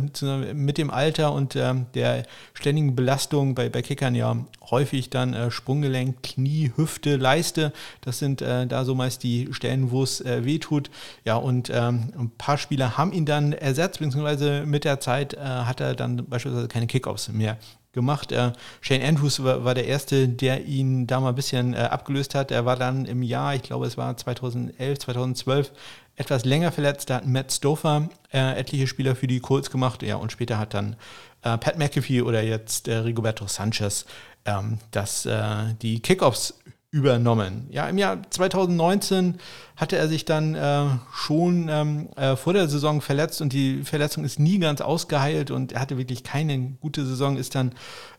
mit 0.54 0.78
dem 0.78 0.90
Alter 0.90 1.34
und 1.34 1.56
ähm, 1.56 1.86
der 1.94 2.24
ständigen 2.54 2.96
Belastung 2.96 3.56
bei, 3.56 3.70
bei 3.70 3.82
Kickern 3.82 4.16
ja 4.16 4.36
häufig 4.70 5.10
dann 5.10 5.34
äh, 5.34 5.52
Sprunggelenk, 5.52 6.24
Knie, 6.24 6.72
Hüfte, 6.76 7.18
Leiste. 7.18 7.72
Das 8.02 8.20
sind 8.20 8.42
da 8.42 8.86
so 8.86 8.96
meist 8.96 9.24
die 9.24 9.50
Stellen, 9.52 9.92
wo 9.92 10.04
es 10.04 10.24
wehtut. 10.24 10.90
Ja, 11.24 11.36
und 11.36 11.70
ähm, 11.70 12.12
ein 12.18 12.32
paar 12.38 12.58
Spieler 12.58 12.98
haben 12.98 13.12
ihn 13.12 13.26
dann 13.26 13.54
ersetzt, 13.54 14.00
beziehungsweise 14.00 14.66
mit 14.66 14.84
der 14.84 15.00
Zeit 15.00 15.38
hat 15.38 15.80
er 15.80 15.96
dann 15.96 16.26
beispielsweise 16.28 16.68
keine 16.68 16.88
Kickoffs 16.88 17.30
mehr 17.30 17.58
gemacht. 17.96 18.32
Äh, 18.32 18.52
Shane 18.82 19.02
Andrews 19.02 19.44
war, 19.44 19.66
war, 19.66 19.74
der 19.74 19.88
Erste, 19.88 20.30
der 20.30 20.66
ihn 20.66 21.08
da 21.08 21.20
mal 21.20 21.30
ein 21.30 21.36
bisschen 21.36 21.74
äh, 21.74 21.78
abgelöst 21.78 22.36
hat. 22.36 22.52
Er 22.52 22.66
war 22.66 22.76
dann 22.76 23.06
im 23.06 23.24
Jahr, 23.24 23.56
ich 23.56 23.64
glaube 23.64 23.88
es 23.88 23.98
war 23.98 24.16
2011, 24.16 25.00
2012, 25.00 25.72
etwas 26.16 26.46
länger 26.46 26.72
verletzt. 26.72 27.10
Da 27.10 27.16
hat 27.16 27.26
Matt 27.26 27.52
Stover 27.52 28.10
äh, 28.32 28.60
etliche 28.60 28.86
Spieler 28.86 29.16
für 29.16 29.28
die 29.28 29.40
Colts 29.40 29.72
gemacht. 29.72 30.04
Ja, 30.04 30.18
und 30.18 30.32
später 30.32 30.60
hat 30.60 30.76
dann 30.76 30.96
äh, 31.42 31.58
Pat 31.58 31.80
McAfee 31.80 32.22
oder 32.22 32.44
jetzt 32.44 32.88
äh, 32.88 32.98
Rigoberto 32.98 33.48
Sanchez 33.48 34.06
ähm, 34.46 34.78
das, 34.92 35.26
äh, 35.26 35.74
die 35.82 36.00
Kickoffs 36.00 36.54
übernommen. 36.96 37.68
Ja, 37.72 37.90
im 37.90 37.98
Jahr 37.98 38.20
2019 38.30 39.36
hatte 39.76 39.98
er 39.98 40.08
sich 40.08 40.24
dann 40.24 40.56
äh, 40.56 40.86
schon 41.14 41.68
ähm, 41.68 42.08
äh, 42.16 42.38
vor 42.38 42.54
der 42.54 42.70
Saison 42.70 43.02
verletzt 43.02 43.42
und 43.42 43.52
die 43.52 43.84
Verletzung 43.84 44.24
ist 44.24 44.40
nie 44.40 44.60
ganz 44.60 44.80
ausgeheilt 44.80 45.52
und 45.52 45.74
er 45.74 45.82
hatte 45.82 45.98
wirklich 45.98 46.24
keine 46.24 46.58
gute 46.80 47.06
Saison, 47.06 47.36
ist 47.36 47.54
dann 47.54 47.74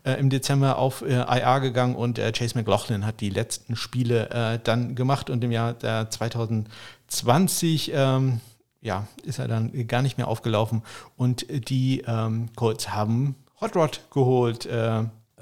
äh, 0.05 0.21
im 0.21 0.29
Dezember 0.29 0.77
auf 0.77 1.01
äh, 1.01 1.15
IR 1.15 1.61
gegangen 1.61 1.97
und 1.97 2.19
äh, 2.19 2.31
Chase 2.33 2.55
McLaughlin 2.55 3.07
hat 3.07 3.23
die 3.23 3.31
letzten 3.31 3.77
Spiele 3.77 4.29
äh, 4.29 4.59
dann 4.63 4.95
gemacht 4.95 5.31
und 5.31 5.43
im 5.43 5.53
Jahr 5.53 5.81
2020 5.81 7.93
ähm, 7.95 8.43
ja, 8.83 9.07
ist 9.25 9.39
er 9.39 9.49
dann 9.49 9.87
gar 9.87 10.03
nicht 10.03 10.19
mehr 10.19 10.29
aufgelaufen 10.29 10.83
und 11.17 11.47
die 11.71 12.05
ähm, 12.07 12.51
Colts 12.57 12.91
haben 12.91 13.37
Hot 13.59 13.75
Rod 13.75 14.03
geholt, 14.13 14.69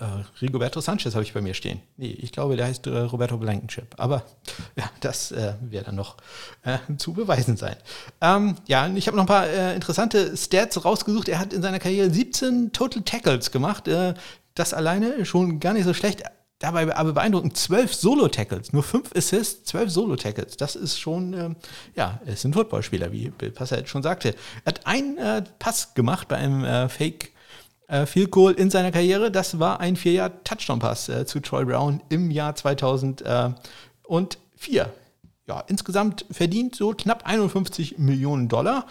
äh, 0.00 0.04
Rigoberto 0.42 0.80
Sanchez 0.80 1.14
habe 1.14 1.22
ich 1.22 1.32
bei 1.32 1.40
mir 1.40 1.54
stehen. 1.54 1.80
Nee, 1.96 2.16
ich 2.18 2.32
glaube, 2.32 2.56
der 2.56 2.66
heißt 2.66 2.86
äh, 2.88 2.98
Roberto 2.98 3.36
Blankenship. 3.36 3.94
Aber 3.96 4.24
ja, 4.76 4.90
das 5.00 5.30
äh, 5.30 5.54
wird 5.60 5.86
dann 5.86 5.94
noch 5.94 6.16
äh, 6.62 6.78
zu 6.96 7.12
beweisen 7.12 7.56
sein. 7.56 7.76
Ähm, 8.20 8.56
ja, 8.66 8.88
ich 8.88 9.06
habe 9.06 9.16
noch 9.16 9.24
ein 9.24 9.28
paar 9.28 9.46
äh, 9.46 9.74
interessante 9.74 10.36
Stats 10.36 10.84
rausgesucht. 10.84 11.28
Er 11.28 11.38
hat 11.38 11.52
in 11.52 11.62
seiner 11.62 11.78
Karriere 11.78 12.10
17 12.10 12.72
Total 12.72 13.02
Tackles 13.02 13.52
gemacht. 13.52 13.86
Äh, 13.86 14.14
das 14.54 14.74
alleine 14.74 15.24
schon 15.24 15.60
gar 15.60 15.74
nicht 15.74 15.84
so 15.84 15.94
schlecht. 15.94 16.24
Dabei 16.58 16.94
aber 16.94 17.12
beeindruckend, 17.12 17.56
12 17.56 17.94
Solo-Tackles, 17.94 18.72
nur 18.72 18.84
5 18.84 19.14
Assists, 19.14 19.64
12 19.64 19.90
Solo-Tackles. 19.90 20.56
Das 20.56 20.76
ist 20.76 20.98
schon, 20.98 21.34
ähm, 21.34 21.56
ja, 21.94 22.20
ist 22.26 22.44
ein 22.44 22.54
Footballspieler, 22.54 23.12
wie 23.12 23.30
Bill 23.30 23.50
Passer 23.50 23.84
schon 23.86 24.02
sagte. 24.02 24.34
Er 24.64 24.66
hat 24.66 24.86
einen 24.86 25.44
Pass 25.58 25.94
gemacht 25.94 26.28
bei 26.28 26.36
einem 26.36 26.88
Fake 26.88 27.33
äh, 27.88 28.06
Field 28.06 28.30
Goal 28.30 28.52
in 28.52 28.70
seiner 28.70 28.92
Karriere. 28.92 29.30
Das 29.30 29.58
war 29.58 29.80
ein 29.80 29.96
Vier-Jahr-Touchdown-Pass 29.96 31.08
äh, 31.08 31.26
zu 31.26 31.40
Troy 31.40 31.64
Brown 31.64 32.00
im 32.08 32.30
Jahr 32.30 32.54
2004. 32.54 33.56
Ja, 35.46 35.62
insgesamt 35.66 36.24
verdient 36.30 36.74
so 36.74 36.92
knapp 36.92 37.26
51 37.26 37.98
Millionen 37.98 38.48
Dollar. 38.48 38.86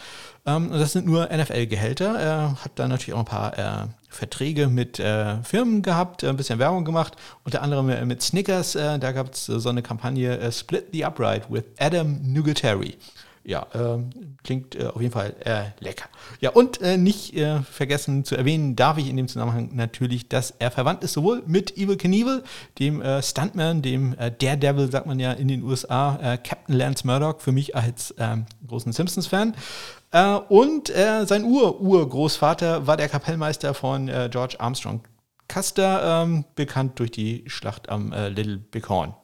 Ähm, 0.46 0.70
das 0.70 0.92
sind 0.92 1.04
nur 1.04 1.26
NFL-Gehälter. 1.26 2.16
Er 2.16 2.62
hat 2.64 2.72
dann 2.76 2.90
natürlich 2.90 3.14
auch 3.14 3.20
ein 3.20 3.24
paar 3.24 3.58
äh, 3.58 3.86
Verträge 4.08 4.68
mit 4.68 5.00
äh, 5.00 5.42
Firmen 5.42 5.82
gehabt, 5.82 6.22
ein 6.22 6.36
bisschen 6.36 6.60
Werbung 6.60 6.84
gemacht, 6.84 7.16
unter 7.42 7.60
anderem 7.60 7.88
äh, 7.88 8.04
mit 8.04 8.22
Snickers. 8.22 8.76
Äh, 8.76 9.00
da 9.00 9.10
gab 9.10 9.34
es 9.34 9.46
so 9.46 9.68
eine 9.68 9.82
Kampagne 9.82 10.38
äh, 10.38 10.52
Split 10.52 10.86
the 10.92 11.04
Upright 11.04 11.50
with 11.50 11.64
Adam 11.80 12.20
Nugatari 12.22 12.96
ja, 13.44 13.66
äh, 13.74 13.98
klingt 14.42 14.74
äh, 14.74 14.86
auf 14.86 15.00
jeden 15.00 15.12
Fall 15.12 15.34
äh, 15.44 15.64
lecker. 15.80 16.06
Ja, 16.40 16.50
und 16.50 16.80
äh, 16.80 16.96
nicht 16.96 17.36
äh, 17.36 17.60
vergessen 17.60 18.24
zu 18.24 18.36
erwähnen, 18.36 18.74
darf 18.74 18.96
ich 18.98 19.08
in 19.08 19.16
dem 19.16 19.28
Zusammenhang 19.28 19.70
natürlich, 19.74 20.28
dass 20.28 20.54
er 20.58 20.70
verwandt 20.70 21.04
ist 21.04 21.12
sowohl 21.12 21.42
mit 21.46 21.76
Evil 21.76 21.96
Knievel, 21.96 22.42
dem 22.78 23.02
äh, 23.02 23.22
Stuntman, 23.22 23.82
dem 23.82 24.16
Daredevil, 24.38 24.90
sagt 24.90 25.06
man 25.06 25.20
ja 25.20 25.32
in 25.32 25.48
den 25.48 25.62
USA, 25.62 26.38
Captain 26.42 26.74
Lance 26.74 27.06
Murdoch, 27.06 27.40
für 27.40 27.52
mich 27.52 27.76
als 27.76 28.14
ähm, 28.18 28.46
großen 28.66 28.92
Simpsons-Fan. 28.92 29.54
und 30.48 30.88
sein 30.88 31.44
Ur-Urgroßvater 31.44 32.86
war 32.86 32.96
der 32.96 33.08
Kapellmeister 33.08 33.74
von 33.74 34.06
George 34.30 34.56
Armstrong 34.58 35.02
Custer, 35.48 36.22
ähm, 36.22 36.44
bekannt 36.54 36.98
durch 36.98 37.10
die 37.10 37.44
Schlacht 37.46 37.88
am 37.88 38.12
Little 38.12 38.58
Bighorn. 38.58 39.14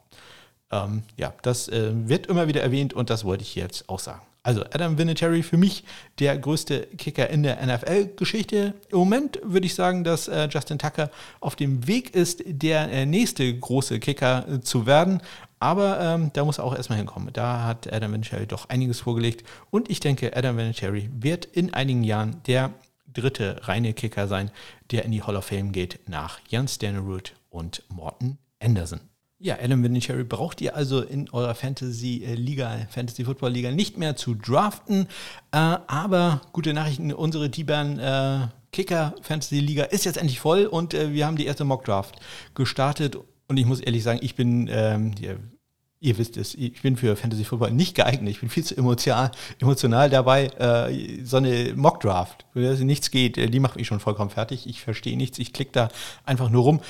Ähm, 0.70 1.02
ja, 1.16 1.32
das 1.42 1.68
äh, 1.68 1.90
wird 1.92 2.26
immer 2.26 2.48
wieder 2.48 2.62
erwähnt 2.62 2.94
und 2.94 3.10
das 3.10 3.24
wollte 3.24 3.42
ich 3.42 3.54
jetzt 3.54 3.88
auch 3.88 3.98
sagen. 3.98 4.22
Also 4.42 4.62
Adam 4.72 4.96
Vinatieri 4.96 5.42
für 5.42 5.58
mich 5.58 5.84
der 6.18 6.38
größte 6.38 6.86
Kicker 6.96 7.28
in 7.28 7.42
der 7.42 7.64
NFL-Geschichte. 7.64 8.74
Im 8.90 8.98
Moment 8.98 9.38
würde 9.42 9.66
ich 9.66 9.74
sagen, 9.74 10.02
dass 10.02 10.28
äh, 10.28 10.48
Justin 10.50 10.78
Tucker 10.78 11.10
auf 11.40 11.56
dem 11.56 11.86
Weg 11.86 12.14
ist, 12.14 12.42
der 12.46 12.90
äh, 12.90 13.04
nächste 13.04 13.52
große 13.58 14.00
Kicker 14.00 14.46
äh, 14.48 14.60
zu 14.60 14.86
werden. 14.86 15.20
Aber 15.58 16.00
ähm, 16.00 16.30
da 16.32 16.44
muss 16.46 16.56
er 16.56 16.64
auch 16.64 16.74
erstmal 16.74 16.96
hinkommen. 16.96 17.34
Da 17.34 17.64
hat 17.64 17.92
Adam 17.92 18.14
Vinatieri 18.14 18.46
doch 18.46 18.70
einiges 18.70 19.00
vorgelegt. 19.00 19.46
Und 19.70 19.90
ich 19.90 20.00
denke, 20.00 20.34
Adam 20.34 20.56
Vinatieri 20.56 21.10
wird 21.12 21.44
in 21.44 21.74
einigen 21.74 22.02
Jahren 22.02 22.42
der 22.46 22.72
dritte 23.12 23.60
reine 23.64 23.92
Kicker 23.92 24.26
sein, 24.26 24.50
der 24.90 25.04
in 25.04 25.12
die 25.12 25.22
Hall 25.22 25.36
of 25.36 25.44
Fame 25.44 25.72
geht 25.72 26.00
nach 26.08 26.40
Jan 26.48 26.66
Stenerud 26.66 27.34
und 27.50 27.82
Morton 27.90 28.38
Anderson. 28.58 29.09
Ja, 29.42 29.56
Adam 29.58 29.82
Vinatieri 29.82 30.24
braucht 30.24 30.60
ihr 30.60 30.76
also 30.76 31.00
in 31.00 31.30
eurer 31.30 31.54
Fantasy-Liga, 31.54 32.86
Fantasy-Football-Liga 32.90 33.70
nicht 33.70 33.96
mehr 33.96 34.14
zu 34.14 34.34
draften. 34.34 35.06
Äh, 35.50 35.56
aber 35.56 36.42
gute 36.52 36.74
Nachrichten, 36.74 37.10
unsere 37.10 37.48
Dibern 37.48 37.98
äh, 37.98 38.48
Kicker 38.70 39.14
Fantasy 39.22 39.60
Liga 39.60 39.84
ist 39.84 40.04
jetzt 40.04 40.18
endlich 40.18 40.40
voll 40.40 40.66
und 40.66 40.92
äh, 40.92 41.14
wir 41.14 41.26
haben 41.26 41.36
die 41.36 41.46
erste 41.46 41.64
Mock 41.64 41.86
Draft 41.86 42.16
gestartet. 42.54 43.16
Und 43.48 43.56
ich 43.56 43.64
muss 43.64 43.80
ehrlich 43.80 44.02
sagen, 44.02 44.18
ich 44.22 44.34
bin 44.34 44.68
ähm, 44.70 45.14
ihr 46.00 46.16
wisst 46.16 46.38
es, 46.38 46.54
ich 46.54 46.80
bin 46.80 46.96
für 46.96 47.14
Fantasy 47.14 47.44
Football 47.44 47.72
nicht 47.72 47.94
geeignet. 47.94 48.30
Ich 48.30 48.40
bin 48.40 48.48
viel 48.48 48.64
zu 48.64 48.76
emotional, 48.76 49.30
emotional 49.58 50.08
dabei. 50.08 50.46
Äh, 50.58 51.24
so 51.24 51.36
eine 51.36 51.74
Mockdraft, 51.76 52.46
wo 52.54 52.60
nichts 52.60 53.10
geht, 53.10 53.36
äh, 53.36 53.48
die 53.48 53.60
macht 53.60 53.76
mich 53.76 53.86
schon 53.86 54.00
vollkommen 54.00 54.30
fertig. 54.30 54.66
Ich 54.66 54.80
verstehe 54.80 55.16
nichts, 55.16 55.38
ich 55.38 55.52
klicke 55.52 55.72
da 55.72 55.88
einfach 56.24 56.48
nur 56.48 56.62
rum. 56.62 56.80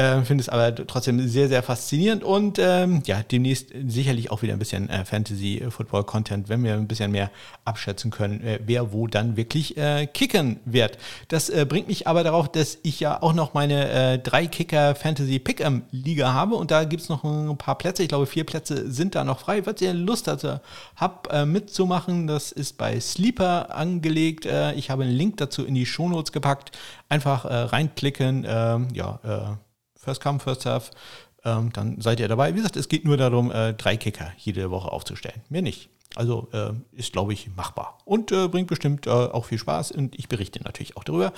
Äh, 0.00 0.22
Finde 0.24 0.40
es 0.40 0.48
aber 0.48 0.74
trotzdem 0.74 1.28
sehr, 1.28 1.48
sehr 1.48 1.62
faszinierend 1.62 2.24
und 2.24 2.58
ähm, 2.58 3.02
ja, 3.04 3.22
demnächst 3.22 3.68
sicherlich 3.86 4.30
auch 4.30 4.40
wieder 4.40 4.54
ein 4.54 4.58
bisschen 4.58 4.88
äh, 4.88 5.04
Fantasy-Football-Content, 5.04 6.48
wenn 6.48 6.64
wir 6.64 6.72
ein 6.72 6.88
bisschen 6.88 7.10
mehr 7.10 7.30
abschätzen 7.66 8.10
können, 8.10 8.40
äh, 8.40 8.60
wer 8.64 8.94
wo 8.94 9.06
dann 9.06 9.36
wirklich 9.36 9.76
äh, 9.76 10.06
kicken 10.06 10.60
wird. 10.64 10.96
Das 11.28 11.50
äh, 11.50 11.66
bringt 11.68 11.86
mich 11.86 12.06
aber 12.06 12.24
darauf, 12.24 12.50
dass 12.50 12.78
ich 12.82 12.98
ja 13.00 13.22
auch 13.22 13.34
noch 13.34 13.52
meine 13.52 13.90
äh, 13.90 14.18
drei 14.18 14.46
Kicker 14.46 14.94
Fantasy 14.94 15.36
Pick'em-Liga 15.36 16.32
habe 16.32 16.54
und 16.54 16.70
da 16.70 16.84
gibt 16.84 17.02
es 17.02 17.10
noch 17.10 17.22
ein 17.22 17.58
paar 17.58 17.76
Plätze, 17.76 18.02
ich 18.02 18.08
glaube 18.08 18.24
vier 18.24 18.44
Plätze 18.44 18.90
sind 18.90 19.14
da 19.14 19.22
noch 19.22 19.40
frei. 19.40 19.62
Falls 19.62 19.82
ihr 19.82 19.92
Lust 19.92 20.28
dazu 20.28 20.60
habt, 20.96 21.30
mitzumachen, 21.46 22.26
das 22.26 22.52
ist 22.52 22.78
bei 22.78 22.98
Sleeper 23.00 23.74
angelegt. 23.74 24.46
ich 24.76 24.90
habe 24.90 25.02
einen 25.02 25.12
Link 25.12 25.36
dazu 25.36 25.64
in 25.64 25.74
die 25.74 25.86
Shownotes 25.86 26.32
gepackt. 26.32 26.72
Einfach 27.08 27.44
reinklicken, 27.44 28.46
ähm, 28.48 28.88
ja, 28.94 29.58
First 30.00 30.22
Come, 30.22 30.40
First 30.40 30.62
Serve, 30.62 30.90
ähm, 31.44 31.72
dann 31.72 32.00
seid 32.00 32.20
ihr 32.20 32.28
dabei. 32.28 32.52
Wie 32.52 32.56
gesagt, 32.56 32.76
es 32.76 32.88
geht 32.88 33.04
nur 33.04 33.16
darum, 33.16 33.52
äh, 33.52 33.74
drei 33.74 33.96
Kicker 33.96 34.32
jede 34.38 34.70
Woche 34.70 34.90
aufzustellen. 34.90 35.42
Mehr 35.48 35.62
nicht. 35.62 35.90
Also 36.16 36.48
äh, 36.52 36.72
ist, 36.92 37.12
glaube 37.12 37.32
ich, 37.32 37.54
machbar 37.54 37.98
und 38.04 38.32
äh, 38.32 38.48
bringt 38.48 38.66
bestimmt 38.66 39.06
äh, 39.06 39.10
auch 39.10 39.44
viel 39.44 39.58
Spaß. 39.58 39.92
Und 39.92 40.18
ich 40.18 40.28
berichte 40.28 40.62
natürlich 40.62 40.96
auch 40.96 41.04
darüber, 41.04 41.32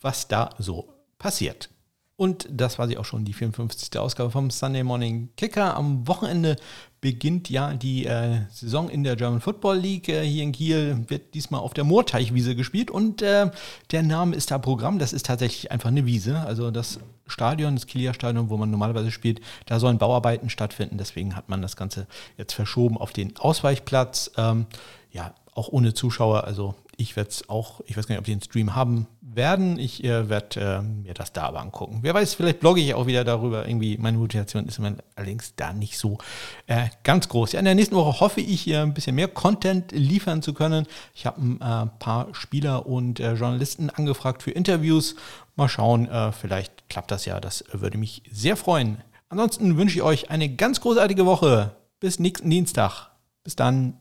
was 0.00 0.28
da 0.28 0.50
so 0.58 0.92
passiert. 1.18 1.70
Und 2.18 2.48
das 2.50 2.80
war 2.80 2.88
sie 2.88 2.98
auch 2.98 3.04
schon, 3.04 3.24
die 3.24 3.32
54. 3.32 3.96
Ausgabe 3.96 4.32
vom 4.32 4.50
Sunday 4.50 4.82
Morning 4.82 5.28
Kicker. 5.36 5.76
Am 5.76 6.08
Wochenende 6.08 6.56
beginnt 7.00 7.48
ja 7.48 7.74
die 7.74 8.06
äh, 8.06 8.40
Saison 8.50 8.88
in 8.88 9.04
der 9.04 9.14
German 9.14 9.40
Football 9.40 9.78
League. 9.78 10.08
Äh, 10.08 10.26
hier 10.26 10.42
in 10.42 10.50
Kiel 10.50 11.04
wird 11.06 11.32
diesmal 11.34 11.60
auf 11.60 11.74
der 11.74 11.84
Moorteichwiese 11.84 12.56
gespielt 12.56 12.90
und 12.90 13.22
äh, 13.22 13.52
der 13.92 14.02
Name 14.02 14.34
ist 14.34 14.50
da 14.50 14.58
Programm. 14.58 14.98
Das 14.98 15.12
ist 15.12 15.26
tatsächlich 15.26 15.70
einfach 15.70 15.90
eine 15.90 16.06
Wiese. 16.06 16.40
Also 16.40 16.72
das 16.72 16.98
Stadion, 17.28 17.76
das 17.76 17.86
Kieler 17.86 18.14
Stadion, 18.14 18.50
wo 18.50 18.56
man 18.56 18.72
normalerweise 18.72 19.12
spielt, 19.12 19.40
da 19.66 19.78
sollen 19.78 19.98
Bauarbeiten 19.98 20.50
stattfinden. 20.50 20.98
Deswegen 20.98 21.36
hat 21.36 21.48
man 21.48 21.62
das 21.62 21.76
Ganze 21.76 22.08
jetzt 22.36 22.52
verschoben 22.52 22.98
auf 22.98 23.12
den 23.12 23.36
Ausweichplatz. 23.36 24.32
Ähm, 24.36 24.66
ja, 25.12 25.34
auch 25.54 25.68
ohne 25.68 25.94
Zuschauer. 25.94 26.42
Also 26.42 26.74
ich 27.00 27.14
werde 27.14 27.30
es 27.30 27.48
auch, 27.48 27.80
ich 27.86 27.96
weiß 27.96 28.08
gar 28.08 28.14
nicht, 28.14 28.18
ob 28.18 28.24
die 28.24 28.32
einen 28.32 28.42
Stream 28.42 28.74
haben 28.74 29.06
werden. 29.20 29.78
Ich 29.78 30.02
äh, 30.02 30.28
werde 30.28 30.60
äh, 30.60 30.82
mir 30.82 31.14
das 31.14 31.32
da 31.32 31.44
aber 31.44 31.60
angucken. 31.60 32.00
Wer 32.02 32.12
weiß, 32.12 32.34
vielleicht 32.34 32.58
blogge 32.58 32.80
ich 32.80 32.92
auch 32.92 33.06
wieder 33.06 33.22
darüber. 33.22 33.68
Irgendwie, 33.68 33.96
meine 33.98 34.18
Motivation 34.18 34.66
ist 34.66 34.80
allerdings 35.14 35.54
da 35.54 35.72
nicht 35.72 35.96
so 35.96 36.18
äh, 36.66 36.88
ganz 37.04 37.28
groß. 37.28 37.52
Ja, 37.52 37.60
in 37.60 37.66
der 37.66 37.76
nächsten 37.76 37.94
Woche 37.94 38.18
hoffe 38.18 38.40
ich, 38.40 38.62
hier 38.62 38.82
ein 38.82 38.94
bisschen 38.94 39.14
mehr 39.14 39.28
Content 39.28 39.92
liefern 39.92 40.42
zu 40.42 40.52
können. 40.54 40.86
Ich 41.14 41.24
habe 41.24 41.40
ein 41.40 41.60
äh, 41.60 41.86
paar 42.00 42.34
Spieler 42.34 42.86
und 42.86 43.20
äh, 43.20 43.34
Journalisten 43.34 43.90
angefragt 43.90 44.42
für 44.42 44.50
Interviews. 44.50 45.14
Mal 45.54 45.68
schauen, 45.68 46.08
äh, 46.08 46.32
vielleicht 46.32 46.88
klappt 46.88 47.12
das 47.12 47.24
ja. 47.26 47.38
Das 47.38 47.64
würde 47.70 47.96
mich 47.96 48.24
sehr 48.28 48.56
freuen. 48.56 48.98
Ansonsten 49.28 49.76
wünsche 49.76 49.94
ich 49.94 50.02
euch 50.02 50.30
eine 50.30 50.48
ganz 50.48 50.80
großartige 50.80 51.26
Woche. 51.26 51.76
Bis 52.00 52.18
nächsten 52.18 52.50
Dienstag. 52.50 53.10
Bis 53.44 53.54
dann. 53.54 53.98